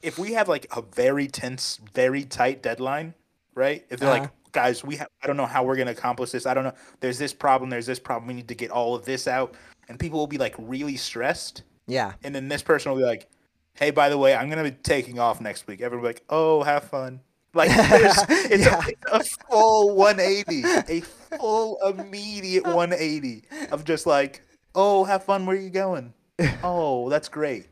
[0.03, 3.15] if we have like a very tense, very tight deadline,
[3.55, 3.87] right?
[3.89, 4.23] If they're Uh-huh.
[4.23, 6.47] like, guys, we have, I don't know how we're gonna accomplish this.
[6.47, 6.73] I don't know.
[7.01, 7.69] There's this problem.
[7.69, 8.29] There's this problem.
[8.29, 9.55] We need to get all of this out,
[9.89, 11.65] and people will be like really stressed.
[11.87, 12.13] Yeah.
[12.25, 13.29] And then this person will be like,
[13.75, 15.83] hey, by the way, I'm gonna be taking off next week.
[15.83, 17.21] Everyone like, oh, have fun.
[17.53, 18.17] Like there's,
[18.51, 18.81] it's, Yeah.
[19.13, 21.01] a, it's a full 180, a
[21.39, 24.43] full immediate 180 of just like,
[24.75, 25.45] oh, have fun.
[25.47, 26.15] Where are you going?
[26.65, 27.67] Oh, that's great.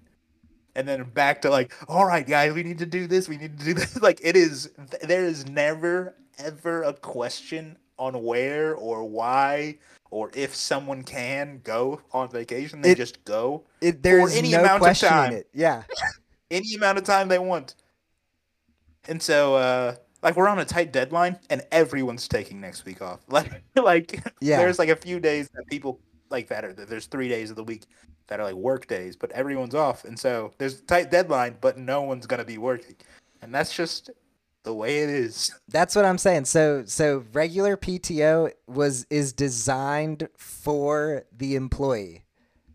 [0.77, 3.29] And then back to like, all right, guys, we need to do this.
[3.29, 3.97] We need to do this.
[4.03, 4.71] Like it is.
[4.91, 9.79] th- There is never ever a question on where or why
[10.11, 12.83] or if someone can go on vacation.
[12.83, 15.33] They It- just go It, there's any no amount of question in time.
[15.33, 15.49] it.
[15.55, 15.83] Yeah.
[16.51, 17.75] any amount of time they want.
[19.09, 23.21] And so, uh, like, we're on a tight deadline, and everyone's taking next week off.
[23.29, 24.59] Like, like Yeah.
[24.59, 25.99] there's like a few days that people
[26.31, 26.73] like that are.
[26.73, 27.85] There's three days of the week
[28.29, 31.77] that are like work days, but everyone's off, and so there's a tight deadline, but
[31.77, 32.95] no one's gonna be working,
[33.43, 34.11] and that's just
[34.65, 35.51] the way it is.
[35.69, 36.45] That's what I'm saying.
[36.47, 42.25] So so regular PTO was is designed for the employee.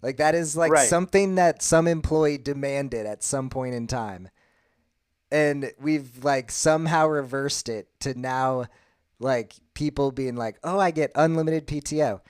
[0.02, 0.90] Like that is like Right.
[0.90, 4.30] something that some employee demanded at some point in time.
[5.32, 8.66] And we've like somehow reversed it to now
[9.20, 12.22] like people being like, "Oh, I get unlimited PTO."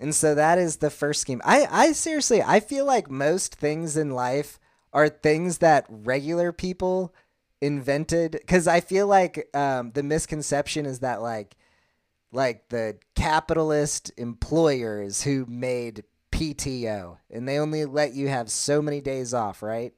[0.00, 1.40] And so that is the first scheme.
[1.44, 4.58] I I seriously, I feel like most things in life
[4.92, 7.14] are things that regular people
[7.60, 11.56] invented because I feel like um, the misconception is that like
[12.32, 19.00] like the capitalist employers who made PTO and they only let you have so many
[19.00, 19.94] days off, right?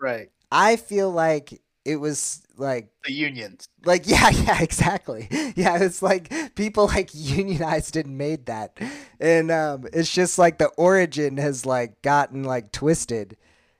[0.00, 0.30] Right.
[0.52, 3.68] I feel like it was like The unions.
[3.84, 8.76] like yeah yeah exactly yeah it's like people like unionized and made that
[9.20, 13.36] and um it's just like the origin has like gotten like twisted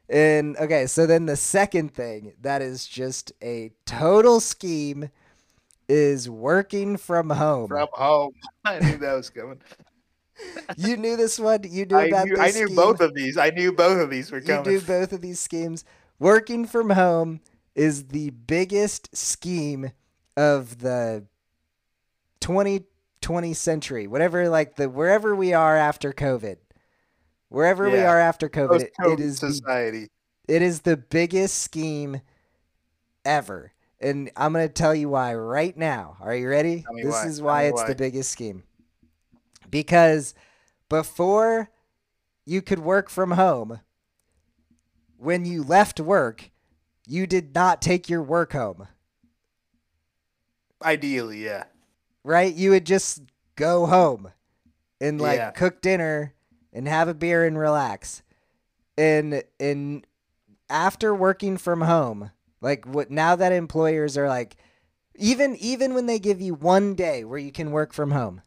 [0.09, 5.11] and okay so then the second thing that is just a total scheme
[5.89, 8.33] is working from home From home.
[8.65, 9.61] I knew that was coming.
[10.77, 12.77] you knew this one you knew I about knew, this I knew scheme?
[12.77, 13.37] both of these.
[13.37, 14.65] I knew both of these were coming.
[14.65, 15.85] you knew both of these schemes.
[16.19, 17.41] Working from home
[17.75, 19.93] is the biggest scheme
[20.37, 21.25] of the
[22.41, 24.07] 2020 century.
[24.07, 26.57] Whatever, like the wherever we are after COVID,
[27.49, 30.09] wherever we are after COVID, it, it is the, society.
[30.47, 32.21] it is the biggest scheme
[33.25, 33.73] ever.
[34.01, 36.17] And I'm gonna tell you why right now.
[36.21, 36.85] Are you ready?
[37.03, 37.27] This why.
[37.27, 37.89] is why it's why.
[37.89, 38.63] the biggest scheme.
[39.69, 40.35] Because
[40.89, 41.71] before
[42.47, 43.81] you could work from home,
[45.17, 46.51] when you left work,
[47.07, 48.87] you did not take your work home,
[50.83, 51.65] Ideally, yeah.
[52.23, 52.55] right?
[52.55, 53.21] You would just
[53.57, 54.31] go home
[55.01, 55.51] and like Yeah.
[55.51, 56.35] cook dinner
[56.73, 58.23] and have a beer and relax.
[58.97, 60.07] And and
[60.69, 64.57] after working from home, like what now that employers are like
[65.15, 68.43] even even when they give you one day where you can work from home,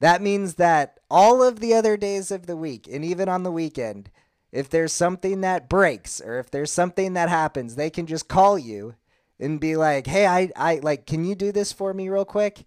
[0.00, 3.52] that means that all of the other days of the week and even on the
[3.52, 4.10] weekend,
[4.52, 8.58] if there's something that breaks or if there's something that happens, they can just call
[8.58, 8.94] you
[9.38, 12.64] and be like, "Hey, I I like can you do this for me real quick?"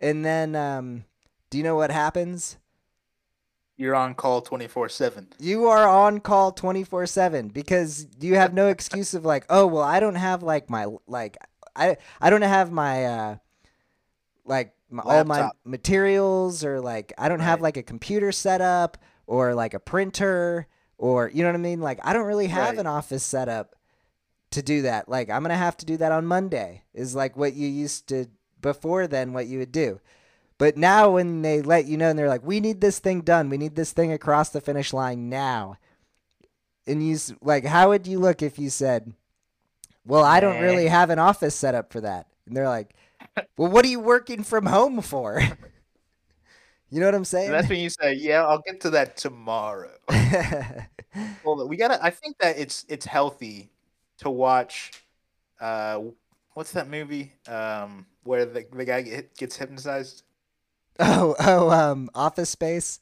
[0.00, 1.04] And then um
[1.50, 2.56] do you know what happens?
[3.80, 5.28] You're on call 24 7.
[5.38, 9.82] You are on call 24 7 because you have no excuse of like, oh, well,
[9.82, 11.38] I don't have like my, like,
[11.74, 13.36] I, I don't have my, uh,
[14.44, 18.98] like, my, all my materials or like, I don't have like a computer set up
[19.26, 20.66] or like a printer
[20.98, 21.80] or, you know what I mean?
[21.80, 22.80] Like, I don't really have Right.
[22.80, 23.76] an office set up
[24.50, 25.08] to do that.
[25.08, 28.08] Like, I'm going to have to do that on Monday, is like what you used
[28.08, 28.26] to,
[28.60, 30.00] before then, what you would do.
[30.60, 33.48] But now when they let you know and they're like, "We need this thing done.
[33.48, 35.78] We need this thing across the finish line now."
[36.86, 39.14] And you like, how would you look if you said,
[40.04, 42.94] "Well, I don't really have an office set up for that." And they're like,
[43.56, 45.40] "Well, what are you working from home for?"
[46.90, 47.50] you know what I'm saying?
[47.50, 49.96] That's when you say, "Yeah, I'll get to that tomorrow."
[51.42, 52.04] well, we gotta.
[52.04, 53.70] I think that it's it's healthy
[54.18, 54.92] to watch.
[55.58, 56.02] Uh,
[56.52, 57.32] what's that movie?
[57.48, 60.24] Um, where the the guy get, gets hypnotized.
[61.02, 63.00] oh, oh, um, Office Space.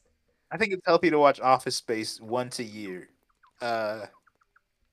[0.51, 3.09] I think it's healthy to watch Office Space once a year.
[3.61, 4.05] Uh,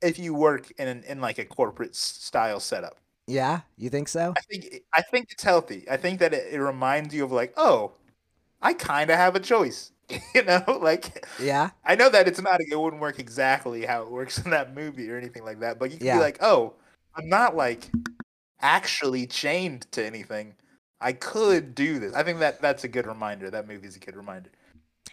[0.03, 2.99] if you work in an, in like a corporate style setup.
[3.27, 4.35] Yeah, you think so?
[4.37, 5.85] I think I think it's healthy.
[5.91, 7.93] I think that it, it reminds you of like, oh,
[8.63, 9.93] I kind of have a choice.
[10.35, 12.61] you know, like Yeah, I know that it's not.
[12.61, 15.79] It wouldn't work exactly how it works in that movie or anything like that.
[15.79, 16.17] But you can Yeah.
[16.17, 16.75] be like, oh,
[17.17, 17.91] I'm not like
[18.61, 20.55] actually chained to anything.
[21.01, 22.15] I could do this.
[22.15, 23.51] I think that that's a good reminder.
[23.51, 24.51] That movie's a good reminder.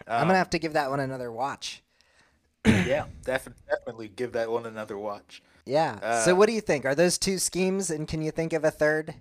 [0.07, 1.83] I'm Um, gonna have to give that one another watch.
[2.65, 5.43] yeah, definitely, definitely give that one another watch.
[5.65, 6.23] Yeah.
[6.23, 6.85] so Uh, what do you think?
[6.85, 9.15] Are those two schemes, and can you think of a third?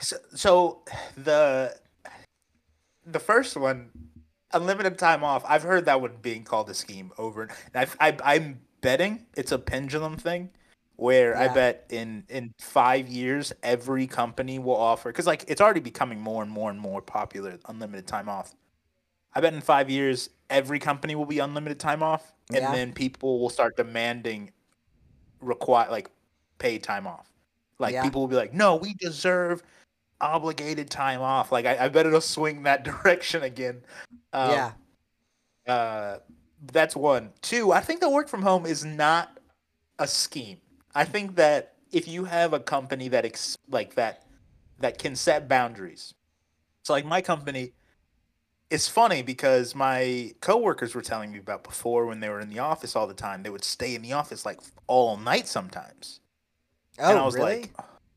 [0.00, 0.82] So, so
[1.16, 1.74] the
[3.06, 3.90] the first one,
[4.52, 5.44] unlimited time off.
[5.46, 9.50] I've heard that one being called a scheme over, and I've, I, I'm betting it's
[9.52, 10.50] a pendulum thing,
[10.98, 15.78] where I bet in in five years every company will offer because like it's already
[15.78, 18.52] becoming more and more and more popular unlimited time off.
[19.32, 22.72] I bet in five years every company will be unlimited time off, and Yeah.
[22.72, 24.50] then people will start demanding
[25.40, 26.10] require like
[26.58, 27.30] paid time off.
[27.78, 28.02] Like Yeah.
[28.02, 29.62] people will be like, "No, we deserve
[30.20, 33.82] obligated time off." Like I, I bet it'll swing that direction again.
[34.32, 34.72] Um, yeah.
[35.72, 36.18] Uh,
[36.72, 37.30] that's one.
[37.40, 37.70] Two.
[37.70, 39.38] I think the work from home is not
[40.00, 40.58] a scheme.
[40.98, 44.24] I think that if you have a company that ex- like that
[44.80, 46.14] that can set boundaries.
[46.82, 47.72] So like my company
[48.70, 52.58] it's funny because my coworkers were telling me about before when they were in the
[52.58, 53.42] office all the time.
[53.42, 56.20] They would stay in the office like all night sometimes.
[56.98, 57.60] Oh, and I was really?
[57.60, 57.70] like,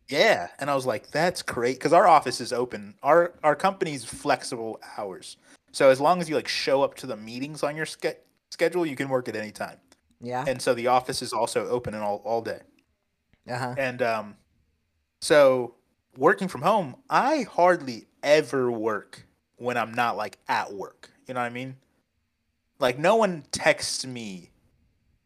[0.10, 0.48] yeah.
[0.60, 2.96] And I was like, that's great because our office is open.
[3.04, 5.38] Our our company's flexible hours.
[5.72, 8.88] So as long as you like show up to the meetings on your ske- schedule,
[8.88, 9.78] you can work at any time.
[10.20, 10.44] yeah.
[10.48, 12.62] And so the office is also open and all all day.
[13.50, 13.76] Uh huh.
[13.78, 14.36] And um,
[15.22, 15.76] so
[16.18, 19.26] working from home, I hardly ever work
[19.58, 21.12] when I'm not like at work.
[21.28, 21.78] You know what I mean?
[22.80, 24.50] Like no one texts me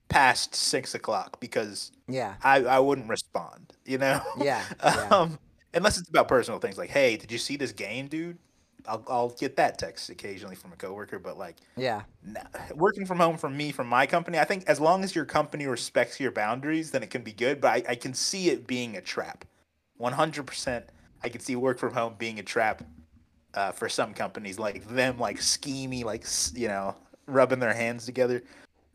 [0.10, 2.36] past six o'clock because Yeah.
[2.43, 3.73] I, I wouldn't respond.
[3.86, 4.21] You know?
[4.38, 4.63] Yeah.
[4.84, 5.08] yeah.
[5.12, 5.39] um,
[5.73, 8.38] unless it's about personal things like, hey, did you see this game, dude?
[8.88, 12.04] I'll, I'll get that text occasionally from a coworker, but like yeah.
[12.24, 12.41] Nah,
[12.74, 15.67] working from home for me from my company i think as long as your company
[15.67, 18.98] respects your boundaries then it can be good but i, I can see it being
[18.98, 19.45] a trap
[20.02, 20.84] 100%
[21.24, 22.84] i can see work from home being a trap
[23.54, 26.95] uh, for some companies like them like schemy like you know
[27.28, 28.43] rubbing their hands together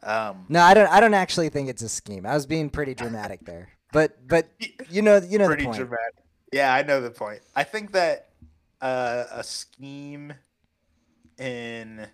[0.03, 0.91] um, No, I don't.
[0.91, 2.25] I don't actually think it's a scheme.
[2.25, 4.49] I was being pretty dramatic there, but but
[4.91, 5.79] you know you know pretty the point.
[5.79, 6.15] dramatic
[6.53, 8.30] yeah i know the point i think that
[8.81, 10.33] uh, a scheme
[11.39, 12.07] in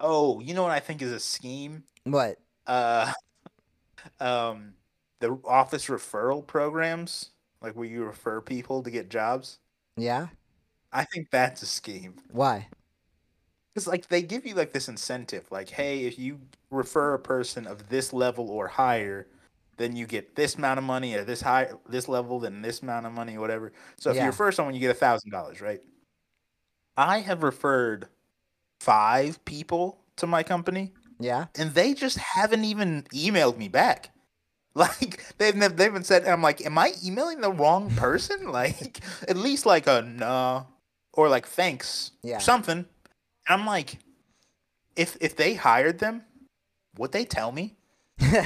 [0.00, 2.38] oh you know what i think is a scheme What?
[2.66, 3.12] uh
[4.20, 4.74] um
[5.20, 7.30] the office referral programs
[7.62, 9.58] like where you refer people to get jobs
[9.96, 10.28] Yeah.
[10.92, 12.68] i think that's a scheme Why?
[13.72, 16.40] because like they give you like this incentive like hey if you
[16.70, 19.26] refer a person of this level or higher
[19.78, 23.06] then you get this amount of money at this high this level then this amount
[23.06, 24.22] of money whatever so if Yeah.
[24.24, 25.80] you refer someone you get a thousand dollars right
[26.96, 28.08] i have referred
[28.80, 31.46] five people to my company Yeah.
[31.58, 34.10] and they just haven't even emailed me back.
[34.76, 38.50] Like they've nev- they've been said, and I'm like, am I emailing the wrong person?
[38.52, 40.66] Like at least like a no
[41.14, 42.36] or like thanks, Yeah.
[42.36, 42.84] something.
[42.84, 42.86] And
[43.48, 43.98] I'm like,
[44.94, 46.24] if if they hired them,
[46.98, 47.76] would they tell me?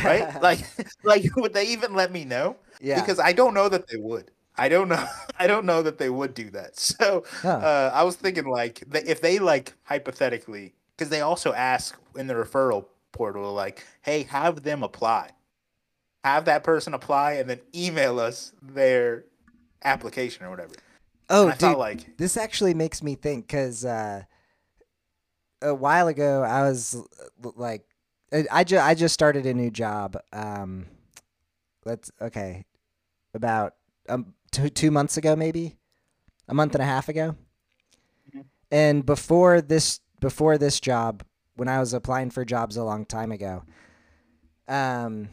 [0.03, 0.29] Right?
[0.41, 0.61] like
[1.03, 2.57] like would they even let me know?
[2.81, 2.97] yeah.
[3.01, 4.31] Because I don't know that they would.
[4.57, 5.07] I don't know.
[5.39, 6.79] I don't know that they would do that.
[6.79, 7.59] So Huh.
[7.61, 12.35] uh, I was thinking like if they like hypothetically, because they also ask in the
[12.35, 15.31] referral portal like, hey, have them apply,
[16.25, 19.25] have that person apply, and then email us their
[19.85, 20.75] application or whatever.
[21.29, 24.25] Oh, I dude, thought like this actually makes me think because uh,
[25.63, 26.97] a while ago I was
[27.57, 27.85] like,
[28.33, 30.17] I I just I just started a new job.
[30.33, 30.87] Um,
[31.85, 32.65] let's okay,
[33.35, 33.75] about
[34.09, 35.77] um two two months ago maybe,
[36.49, 37.37] a month and a half ago,
[38.35, 38.45] Mhm.
[38.71, 41.25] and before this before this job,
[41.57, 43.63] when I was applying for jobs a long time ago,
[44.69, 45.29] um,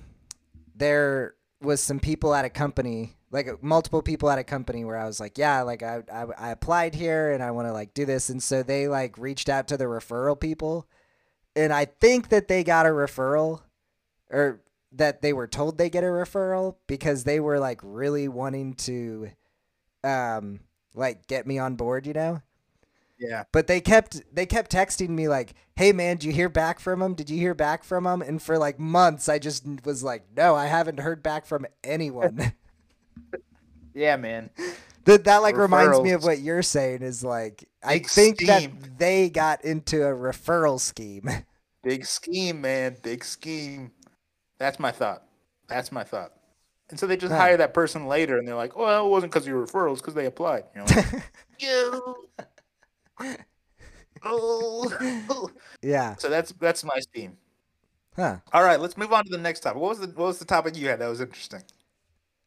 [0.75, 5.05] there was some people at a company like multiple people at a company where I
[5.05, 8.05] was like, yeah, like I, I, I applied here and I want to like do
[8.05, 8.29] this.
[8.29, 10.87] And so they like reached out to the referral people.
[11.58, 13.62] And I think that they got a referral
[14.30, 14.62] or
[14.93, 19.30] that they were told they get a referral because they were like really wanting to,
[20.03, 20.62] um,
[20.93, 22.41] like get me on board, you know?
[23.20, 23.43] yeah.
[23.51, 27.01] But they kept they kept texting me like, "Hey man, did you hear back from
[27.01, 27.14] him?
[27.16, 30.55] Did you hear back from him?" And for like months, I just was like, "No,
[30.55, 32.53] I haven't heard back from anyone."
[33.93, 34.51] Yeah, man.
[35.05, 38.47] that that like reminds me of what you're saying is like I think scheme.
[38.47, 41.28] that they got into a referral scheme.
[41.88, 42.97] Big scheme, man.
[43.01, 43.91] Big scheme.
[44.59, 45.23] That's my thought.
[45.69, 46.33] That's my thought.
[46.89, 49.43] And so they just hire that person later, and they're like, "Well, it wasn't because
[49.43, 52.15] of your referrals, because they applied." You know,
[53.21, 53.45] like,
[54.23, 55.49] oh.
[55.81, 56.15] yeah.
[56.17, 57.38] So that's that's my scheme.
[58.17, 58.39] Huh.
[58.51, 59.81] All right, let's move on to the next topic.
[59.81, 61.63] What was the what was the topic you had that was interesting?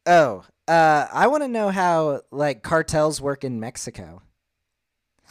[0.05, 4.21] Oh, uh I want to know how like cartels work in Mexico.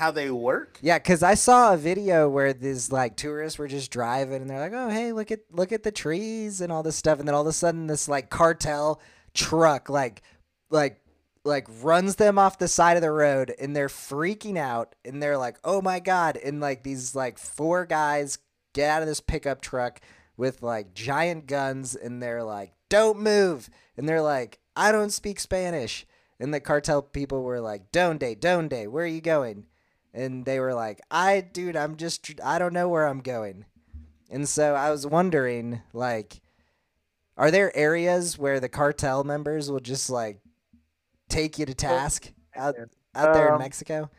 [0.01, 0.79] How they work?
[0.81, 4.59] Yeah, cuz I saw a video where these like tourists were just driving and they're
[4.59, 7.35] like, "Oh, hey, look at look at the trees and all this stuff." And then
[7.35, 8.99] all of a sudden this like cartel
[9.35, 10.23] truck like
[10.71, 11.03] like
[11.45, 15.37] like runs them off the side of the road and they're freaking out and they're
[15.37, 18.39] like, "Oh my god." And like these like four guys
[18.73, 20.01] get out of this pickup truck
[20.35, 25.39] with like giant guns and they're like, "Don't move." And they're like, "I don't speak
[25.41, 26.07] Spanish."
[26.39, 29.67] And the cartel people were like, "Donde, donde, where are you going?"
[30.13, 33.65] And they were like, "I, dude, I'm just, I don't know where I'm going,"
[34.31, 36.41] and so I was wondering, like,
[37.37, 40.41] are there areas where the cartel members will just like
[41.29, 42.75] take you to task out
[43.15, 44.11] out there in Um, Mexico?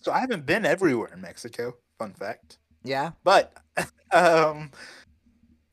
[0.00, 1.76] So I haven't been everywhere in Mexico.
[1.98, 2.58] Fun fact.
[2.84, 3.52] Yeah, But
[4.12, 4.70] um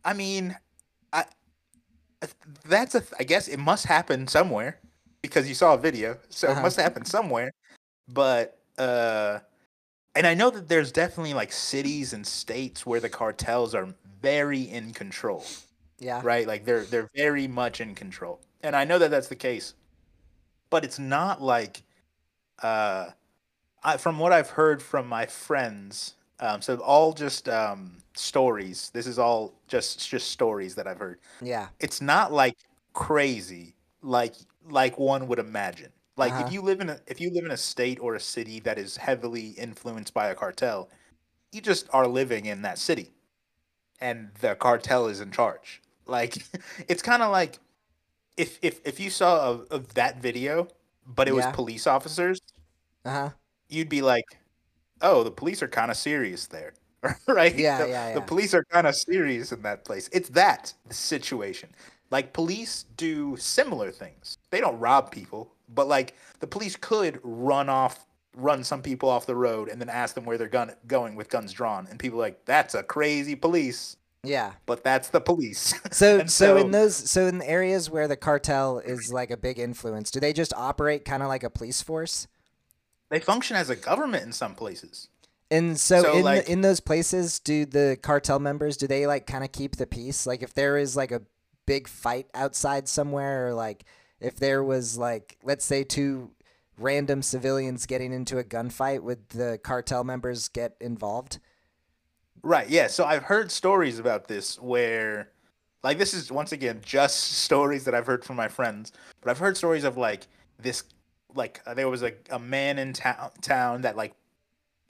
[0.05, 0.55] I mean
[1.11, 1.25] I
[2.65, 4.79] that's a I guess it must happen somewhere
[5.21, 6.17] because you saw a video.
[6.29, 6.59] So Uh-huh.
[6.59, 7.51] it must happen somewhere.
[8.07, 9.39] But uh
[10.19, 14.63] and I know that there's definitely like cities and states where the cartels are very
[14.63, 15.45] in control,
[15.99, 16.45] yeah, right?
[16.45, 18.41] Like they're they're very much in control.
[18.61, 19.75] And I know that that's the case.
[20.69, 21.83] But it's not like
[22.61, 23.11] uh
[23.83, 28.89] I, from what I've heard from my friends, um, so all just um, stories.
[28.91, 31.19] This is all just just stories that I've heard.
[31.41, 32.57] yeah, It's not like
[32.93, 35.93] crazy, like like one would imagine.
[36.19, 36.39] Like Uh-huh.
[36.39, 38.77] if you live in a if you live in a state or a city that
[38.79, 40.89] is heavily influenced by a cartel,
[41.53, 43.13] you just are living in that city,
[44.01, 45.81] and the cartel is in charge.
[46.07, 46.37] Like
[46.89, 47.59] it's kind of like
[48.37, 50.67] if if if you saw of, of that video,
[51.07, 52.39] but it was police officers
[53.05, 53.31] uh huh,
[53.69, 54.25] you'd be like,
[55.01, 56.75] "Oh, the police are kind of serious there."
[57.29, 57.55] right?
[57.55, 60.09] Yeah, the, yeah, The police are kind of serious in that place.
[60.13, 61.75] It's that situation.
[62.11, 64.38] Like police do similar things.
[64.51, 69.25] They don't rob people, but like the police could run off run some people off
[69.25, 72.19] the road and then ask them where they're gun- going with guns drawn and people
[72.19, 74.51] are like that's a crazy police yeah.
[74.67, 78.15] but that's the police So, so, so- in those, so in the areas where the
[78.15, 81.81] cartel is like a big influence, do they just operate kind of like a police
[81.81, 82.27] force?
[83.09, 85.09] they function as a government in some places
[85.49, 89.07] And so, So, in like- the, in those places, do the cartel members do they
[89.07, 90.27] like kind of keep the peace?
[90.27, 91.23] Like if there is like a
[91.65, 93.85] big fight outside somewhere, or like
[94.21, 96.31] if there was like let's say two
[96.79, 101.39] random civilians getting into a gunfight, would the cartel members get involved?
[102.41, 102.69] Right.
[102.69, 102.87] Yeah.
[102.87, 105.29] So I've heard stories about this where,
[105.83, 108.91] like, this is once again just stories that I've heard from my friends,
[109.21, 110.83] but I've heard stories of like this,
[111.35, 114.13] like uh, there was a, a man in town town that like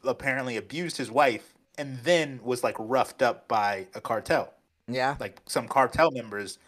[0.04, 4.54] apparently abused his wife and then was like roughed up by a cartel,
[4.88, 6.60] Yeah, like some cartel members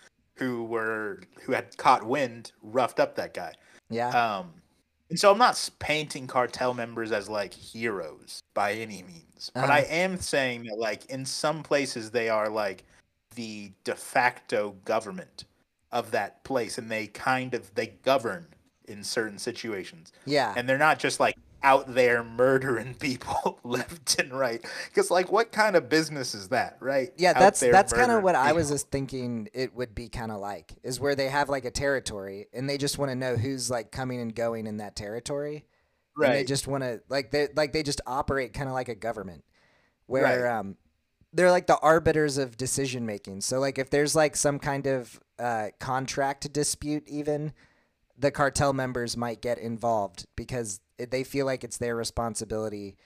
[0.42, 3.54] who were who had caught wind roughed up that guy.
[3.92, 4.52] yeah, Um,
[5.12, 9.74] and so I'm not painting cartel members as like heroes by any means, but Uh-huh.
[9.74, 12.86] I am saying that like in some places they are like
[13.36, 15.46] the de facto government
[15.92, 18.48] of that place, and they kind of they govern
[18.88, 20.56] in certain situations, yeah.
[20.58, 24.66] and they're not just like out there murdering people left and right.
[24.88, 27.10] Because like, what kind of business is that, right?
[27.18, 30.32] Yeah, Out that's that's kind of what I was just thinking it would be kind
[30.32, 33.36] of like is where they have like a territory and they just want to know
[33.36, 35.66] who's like coming and going in that territory.
[36.18, 38.96] And they just want to like they like they just operate kind of like a
[38.96, 39.44] government,
[40.08, 40.58] where Right.
[40.60, 40.76] um,
[41.34, 43.42] they're like the arbiters of decision making.
[43.42, 47.54] So like if there's like some kind of uh, contract dispute, even
[48.18, 50.80] the cartel members might get involved because
[51.10, 52.98] they feel like it's their responsibility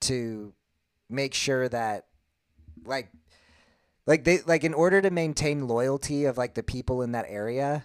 [0.00, 0.54] to
[1.10, 2.06] make sure that
[2.84, 3.10] like
[4.06, 7.84] like they like in order to maintain loyalty of like the people in that area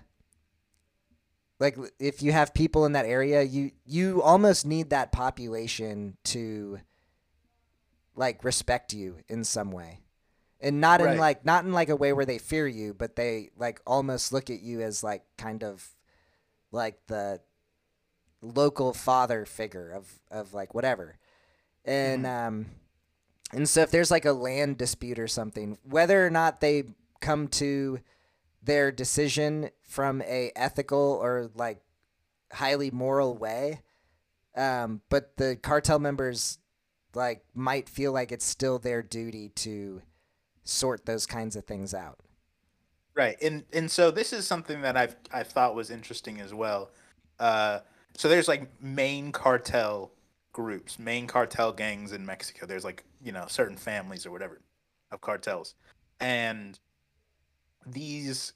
[1.60, 6.80] like if you have people in that area you you almost need that population to
[8.20, 10.02] like respect you in some way.
[10.62, 13.50] And not in like not in like a way where they fear you but they
[13.58, 15.88] like almost look at you as like kind of
[16.74, 17.40] like the
[18.42, 21.18] local father figure of of like whatever.
[21.86, 22.66] And um
[23.52, 26.84] and so if there's like a land dispute or something whether or not they
[27.20, 28.00] come to
[28.62, 31.80] their decision from a ethical or like
[32.52, 33.82] highly moral way
[34.56, 36.60] um but the cartel members
[37.16, 40.02] like might feel like it's still their duty to
[40.64, 42.20] sort those kinds of things out.
[43.16, 46.92] Right, and and so this is something that I've I thought was interesting as well.
[47.40, 47.80] Uh,
[48.20, 50.14] so there's like main cartel
[50.54, 52.68] groups, main cartel gangs in Mexico.
[52.68, 54.62] There's like you know certain families or whatever
[55.12, 55.76] of cartels,
[56.20, 56.80] and
[57.86, 58.54] these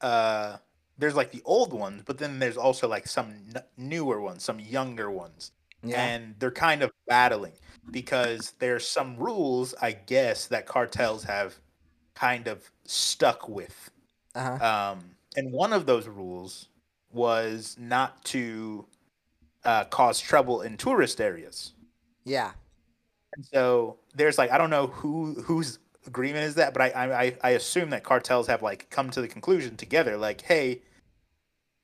[0.00, 0.58] uh,
[0.98, 4.60] there's like the old ones, but then there's also like some n- newer ones, some
[4.60, 5.52] younger ones,
[5.82, 7.54] yeah and they're kind of battling
[7.90, 11.60] because there's some rules, I guess, that cartels have
[12.14, 13.90] kind of stuck with.
[14.34, 16.68] uh-huh Um, and one of those rules
[17.12, 18.88] was not to
[19.66, 21.72] uh, cause trouble in tourist areas.
[22.24, 22.52] yeah
[23.34, 26.88] And so there's like I don't know who whose agreement is that, but I
[27.24, 30.82] I I- assume that cartels have like come to the conclusion together, like, hey,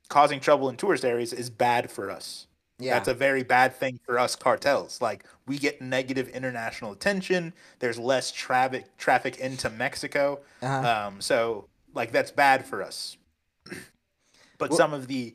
[0.08, 2.46] causing trouble in tourist areas is bad for us.
[2.78, 5.00] yeah That's a very bad thing for us cartels.
[5.00, 7.52] Like we get negative international attention.
[7.80, 10.40] There's less traffic traffic into Mexico.
[10.62, 11.06] uh-huh.
[11.08, 13.16] Um, so like that's bad for us.
[14.58, 15.34] But Well- some of the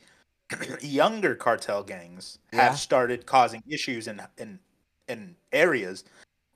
[0.81, 2.69] younger cartel gangs Yeah.
[2.69, 4.59] have started causing issues in in
[5.07, 6.03] in areas,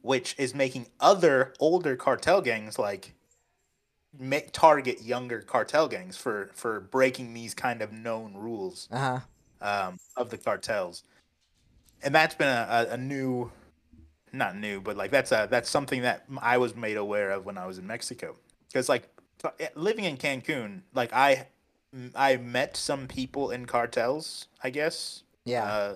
[0.02, 3.14] which is making other older cartel gangs like
[4.18, 9.20] make target younger cartel gangs for for breaking these kind of known rules uh-huh
[9.62, 11.04] um, of the cartels,
[12.04, 13.52] and that's been a, a, a new,
[14.34, 17.58] not new, but like that's a that's something that I was made aware of when
[17.58, 18.36] I was in Mexico.
[18.68, 19.08] Because like
[19.76, 21.48] living in Cancun, like I
[22.16, 24.48] I met some people in cartels.
[24.64, 25.24] I guess.
[25.46, 25.96] yeah Uh,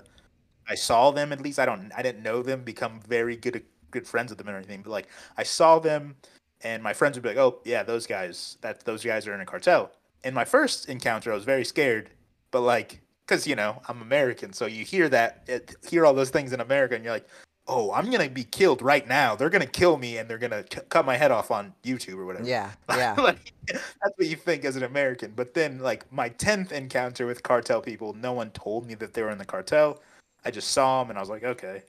[0.68, 1.60] I saw them at least.
[1.60, 1.92] I don't.
[1.96, 2.64] I didn't know them.
[2.64, 4.82] Become very good good friends with them or anything.
[4.82, 6.16] But like I saw them,
[6.62, 8.58] and my friends would be like, "Oh yeah, those guys.
[8.62, 9.92] That those guys are in a cartel."
[10.24, 12.10] In my first encounter, I was very scared.
[12.52, 16.32] But like, because you know I'm American, so you hear that, it, hear all those
[16.32, 17.28] things in America, and you're like,
[17.68, 19.36] "Oh, I'm gonna be killed right now.
[19.36, 22.26] They're gonna kill me, and they're gonna c- cut my head off on YouTube or
[22.26, 25.34] whatever." yeah yeah like that's what you think as an American.
[25.36, 29.22] But then like my tenth encounter with cartel people, no one told me that they
[29.22, 30.02] were in the cartel.
[30.44, 31.82] I just saw them and I was like, okay,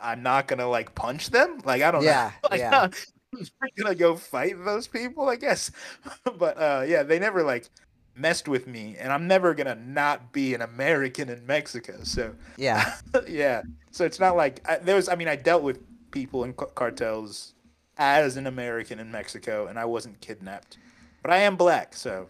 [0.00, 1.60] I'm not gonna like punch them.
[1.64, 2.48] Like I don't Yeah, know.
[2.50, 2.88] like, yeah.
[3.34, 5.70] I'm gonna go fight those people, I guess.
[6.38, 7.68] but uh, yeah, they never like
[8.14, 11.98] messed with me, and I'm never gonna not be an American in Mexico.
[12.04, 12.94] So yeah
[13.26, 13.62] yeah.
[13.94, 15.08] So it's not like I, there was.
[15.08, 15.78] I mean, I dealt with
[16.10, 17.54] people in ca- cartels
[17.96, 20.78] as an American in Mexico, and I wasn't kidnapped.
[21.22, 22.28] But I am black, so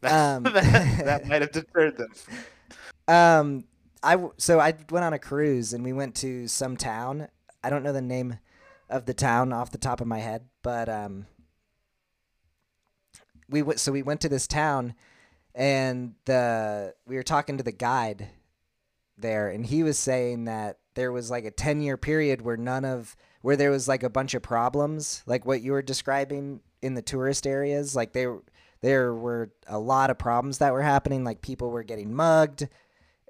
[0.00, 2.12] that, Um, that, that might have deterred them.
[3.06, 3.64] Um,
[4.02, 7.28] I so I went on a cruise and we went to some town.
[7.62, 8.40] I don't know the name
[8.90, 11.26] of the town off the top of my head, but um,
[13.48, 13.78] we went.
[13.78, 14.94] So we went to this town,
[15.54, 18.30] and the we were talking to the guide
[19.16, 22.84] there, and he was saying that there was like a ten year period where none
[22.84, 26.94] of where there was like a bunch of problems, like what you were describing in
[26.94, 27.94] the tourist areas.
[27.94, 28.26] Like they
[28.80, 31.24] there were a lot of problems that were happening.
[31.24, 32.68] Like people were getting mugged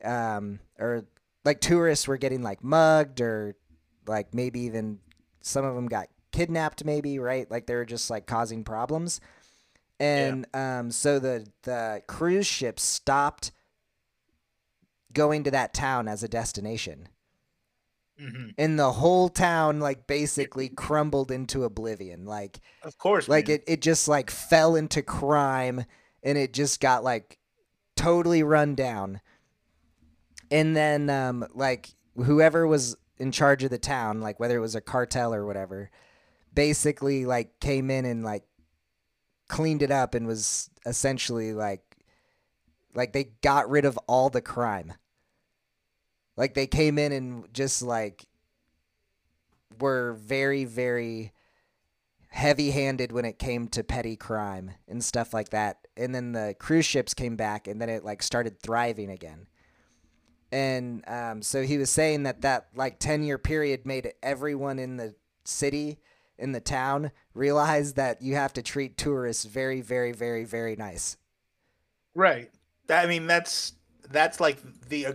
[0.05, 1.07] um, or
[1.45, 3.57] like tourists were getting like mugged or
[4.07, 4.99] like maybe even
[5.41, 9.21] some of them got kidnapped maybe right like they were just like causing problems
[10.01, 13.53] and um, so the the cruise ship stopped
[15.13, 17.09] going to that town as a destination
[18.19, 23.57] hmm and the whole town like basically crumbled into oblivion like Of course, like man.
[23.57, 25.85] it, it just like fell into crime
[26.23, 27.39] and it just got like
[27.97, 29.21] totally run down.
[30.51, 34.75] And then um like whoever was in charge of the town like whether it was
[34.75, 35.91] a cartel or whatever
[36.53, 38.45] basically like came in and like
[39.49, 41.83] cleaned it up and was essentially like
[42.95, 44.95] like they got rid of all the crime
[46.37, 48.27] Like they came in and just like
[49.81, 51.33] were very very
[52.29, 55.87] heavy-handed when it came to petty crime and stuff like that.
[55.97, 59.47] And then the cruise ships came back and then it like started thriving again.
[60.51, 64.97] And um, so he was saying that that like 10 year period made everyone in
[64.97, 65.15] the
[65.45, 65.99] city
[66.37, 71.17] in the town realize that you have to treat tourists very very very very nice.
[72.17, 72.51] Right.
[72.89, 73.75] I mean, that's
[74.11, 75.13] that's like the uh,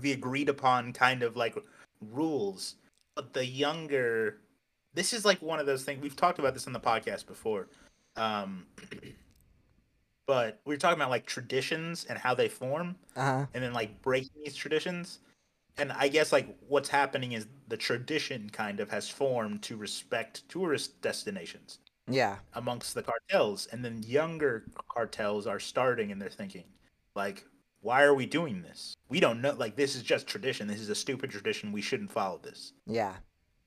[0.00, 1.56] the agreed upon kind of like
[2.00, 2.76] rules.
[3.16, 4.38] But the younger,
[4.94, 7.68] this is like one of those things we've talked about this on the podcast before.
[8.16, 8.66] Um,
[10.26, 13.46] but we were talking about like traditions and how they form, Uh-huh.
[13.54, 15.20] and then like breaking these traditions.
[15.78, 20.48] And I guess like what's happening is the tradition kind of has formed to respect
[20.48, 21.78] tourist destinations
[22.08, 22.38] Yeah.
[22.54, 26.64] amongst the cartels and then younger cartels are starting and they're thinking
[27.14, 27.44] like
[27.80, 30.88] why are we doing this we don't know like this is just tradition this is
[30.88, 33.14] a stupid tradition we shouldn't follow this Yeah.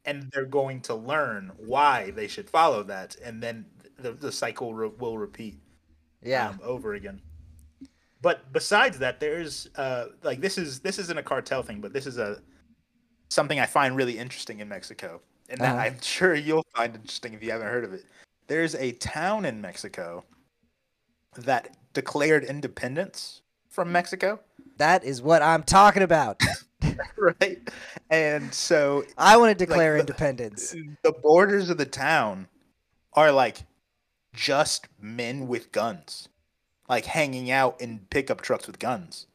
[0.06, 3.66] and they're going to learn why they should follow that and then
[3.98, 5.60] the, the cycle re- will repeat
[6.22, 6.50] Yeah.
[6.50, 7.22] um, over again
[8.22, 12.06] but besides that there's uh like this is this isn't a cartel thing but this
[12.06, 12.42] is a
[13.30, 15.76] something i find really interesting in mexico and Uh-huh.
[15.76, 18.04] i'm sure you'll find interesting if you haven't heard of it
[18.48, 20.24] there's a town in mexico
[21.38, 23.41] that declared independence
[23.72, 24.40] from mexico
[24.78, 26.42] that is what I'm talking about.
[27.16, 27.60] right
[28.10, 30.72] and so I want to declare the- independence.
[31.04, 32.48] the borders of the town
[33.14, 33.58] are like
[34.34, 36.30] just men with guns,
[36.90, 39.28] like hanging out in pickup trucks with guns.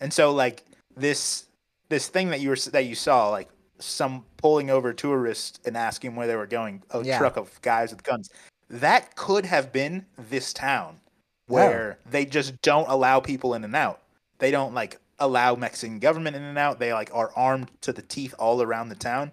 [0.00, 0.64] And so like
[0.96, 1.44] this
[1.90, 6.16] this thing that you were that you saw like some pulling over tourists and asking
[6.16, 7.18] where they were going, a Yeah.
[7.18, 8.30] truck of guys with guns.
[8.70, 11.00] That could have been this town
[11.48, 14.02] Where they just don't allow people in and out.
[14.38, 16.78] They don't like allow Mexican government in and out.
[16.78, 19.32] They like are armed to the teeth all around the town.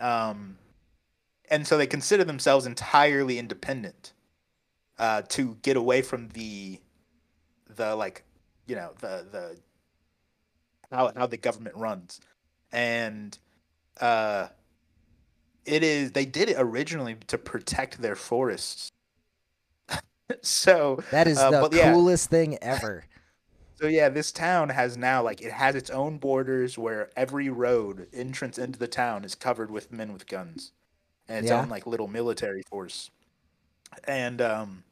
[0.00, 0.56] Um,
[1.50, 4.12] and so they consider themselves entirely independent
[4.98, 6.80] uh, to get away from the
[7.76, 8.24] the like
[8.66, 9.56] you know the the
[10.90, 12.20] how how the government runs
[12.72, 13.38] and
[14.00, 14.48] uh
[15.64, 18.90] it is they did it originally to protect their forests
[20.42, 21.92] so That is uh, the yeah.
[21.92, 23.04] coolest thing ever.
[23.76, 28.08] so yeah, this town has now like it has its own borders where every road
[28.12, 30.72] entrance into the town is covered with men with guns,
[31.28, 31.52] and its Yeah.
[31.52, 33.10] own like little military force.
[34.04, 34.84] And um,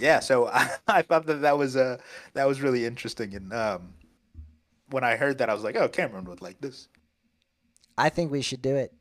[0.00, 1.98] yeah, so I, I thought that that was uh
[2.34, 3.34] that was really interesting.
[3.34, 3.94] And um,
[4.90, 6.88] when I heard that, I was like, oh, Cameron would like this.
[7.98, 8.94] I think we should do it.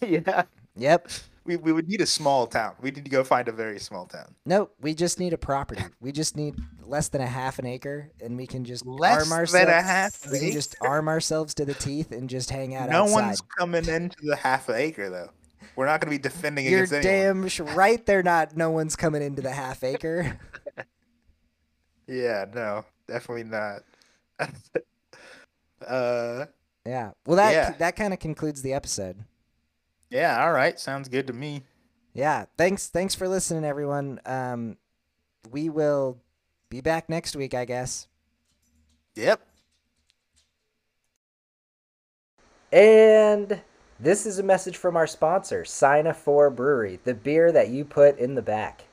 [0.00, 0.44] yeah,
[0.76, 1.08] Yep.
[1.46, 2.74] We we would need a small town.
[2.80, 4.34] We need to go find a very small town.
[4.46, 4.74] Nope.
[4.80, 5.82] We just need a property.
[6.00, 9.46] We just need less than a half an acre, and we can just Less arm
[9.52, 12.74] than a half we an can just arm ourselves to the teeth and just hang
[12.74, 13.12] out No outside.
[13.14, 15.30] one's coming into the half acre though.
[15.76, 17.48] We're not going to be defending You're against anyone.
[17.48, 18.04] damn right.
[18.06, 18.56] They're not.
[18.56, 20.38] No one's coming into the half acre.
[22.06, 23.80] Yeah, no, definitely not.
[25.86, 26.46] uh,
[26.86, 27.12] Yeah.
[27.26, 27.70] Well, that Yeah.
[27.78, 29.24] that kind of concludes the episode.
[30.10, 31.62] Yeah, all right, sounds good to me.
[32.14, 32.44] Yeah.
[32.56, 32.86] Thanks.
[32.86, 34.20] Thanks for listening, everyone.
[34.24, 34.76] Um,
[35.50, 36.18] we will
[36.70, 38.06] be back next week, I guess.
[39.16, 39.40] Yep.
[42.72, 43.60] And
[44.00, 48.18] this is a message from our sponsor, Sina 4 Brewery, the beer that you put
[48.18, 48.84] in the back.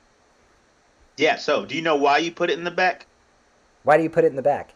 [1.16, 3.06] Yeah, so do you know why you put it in the back?
[3.82, 4.74] Why do you put it in the back?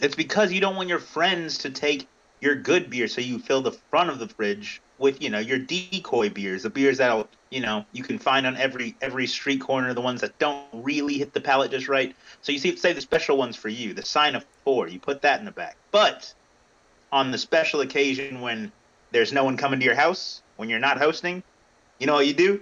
[0.00, 2.08] It's because you don't want your friends to take
[2.40, 5.58] your good beer, so you fill the front of the fridge with, you know, your
[5.58, 9.94] decoy beers, the beers that'll, you know, you can find on every every street corner,
[9.94, 12.14] the ones that don't really hit the palate just right.
[12.42, 15.22] So you see, say the special ones for you, the sign of four, you put
[15.22, 15.76] that in the back.
[15.92, 16.32] But
[17.12, 18.72] on the special occasion when
[19.12, 21.42] there's no one coming to your house, when you're not hosting,
[21.98, 22.60] you know what you do?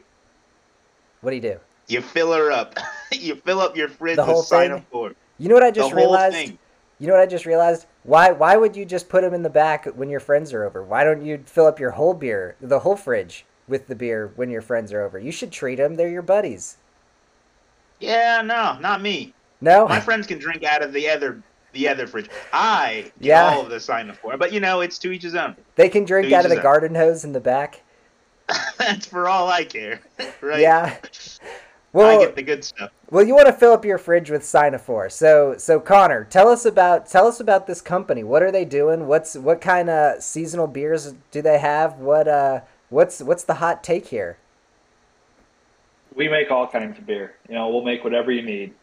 [1.21, 1.59] What do you do?
[1.89, 2.79] You fill her up.
[3.13, 4.79] you fill up your fridge The whole with sign thing?
[4.79, 5.13] of four.
[5.39, 6.37] You know what I The just whole realized?
[6.37, 6.59] thing.
[6.99, 7.87] You know what I just realized?
[8.07, 10.81] Why why would you just put them in the back when your friends are over?
[10.83, 14.49] Why don't you fill up your whole beer, the whole fridge with the beer when
[14.49, 15.19] your friends are over?
[15.19, 15.97] You should treat them.
[15.97, 16.77] They're your buddies.
[17.99, 19.35] Yeah, no, not me.
[19.61, 19.89] No?
[19.89, 21.43] My friends can drink out of the other
[21.73, 22.31] the other fridge.
[22.53, 23.51] I Yeah.
[23.51, 25.57] all of the sign up for, but you know, it's to each his own.
[25.75, 26.63] They can drink To out of the own.
[26.63, 27.83] garden hose in the back.
[28.79, 29.99] That's for all I care,
[30.41, 30.61] right?
[30.61, 30.97] Yeah.
[32.01, 32.91] I Well, get the good stuff.
[33.11, 35.11] well, you want to fill up your fridge with Sinophore.
[35.11, 38.23] So, so Connor, tell us about tell us about this company.
[38.25, 39.07] What are they doing?
[39.07, 41.99] What's what kind of seasonal beers do they have?
[41.99, 44.39] What uh, what's what's the hot take here?
[46.15, 47.35] We make all kinds of beer.
[47.49, 48.75] You know, we'll make whatever you need.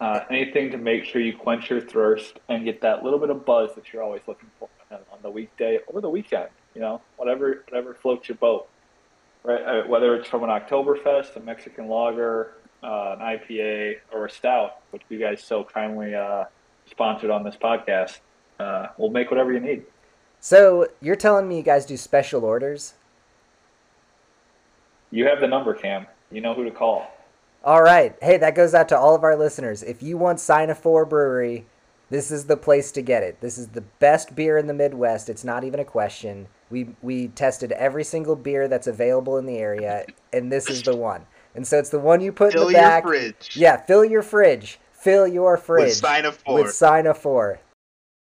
[0.00, 3.44] Uh, anything to make sure you quench your thirst and get that little bit of
[3.44, 6.48] buzz that you're always looking for on the weekday or the weekend.
[6.74, 8.68] You know, whatever whatever floats your boat.
[9.42, 12.52] Right, uh, whether it's from an Oktoberfest, a Mexican lager,
[12.82, 16.44] uh, an IPA, or a stout, which you guys so kindly uh,
[16.90, 18.18] sponsored on this podcast,
[18.58, 19.84] uh, we'll make whatever you need.
[20.40, 22.94] So you're telling me you guys do special orders?
[25.10, 26.06] You have the number, Cam.
[26.30, 27.10] You know who to call.
[27.62, 28.16] All right.
[28.22, 29.82] Hey, that goes out to all of our listeners.
[29.82, 31.66] If you want Sinophore Brewery,
[32.08, 33.40] this is the place to get it.
[33.40, 35.28] This is the best beer in the Midwest.
[35.28, 36.48] It's not even a question.
[36.70, 40.96] We we tested every single beer that's available in the area, and this is the
[40.96, 41.26] one.
[41.54, 43.04] And so it's the one you put Fill in the back.
[43.04, 43.56] your fridge.
[43.56, 44.78] Yeah, fill your fridge.
[44.92, 46.54] Fill your fridge With Sinophore.
[46.54, 47.58] with Sinophore.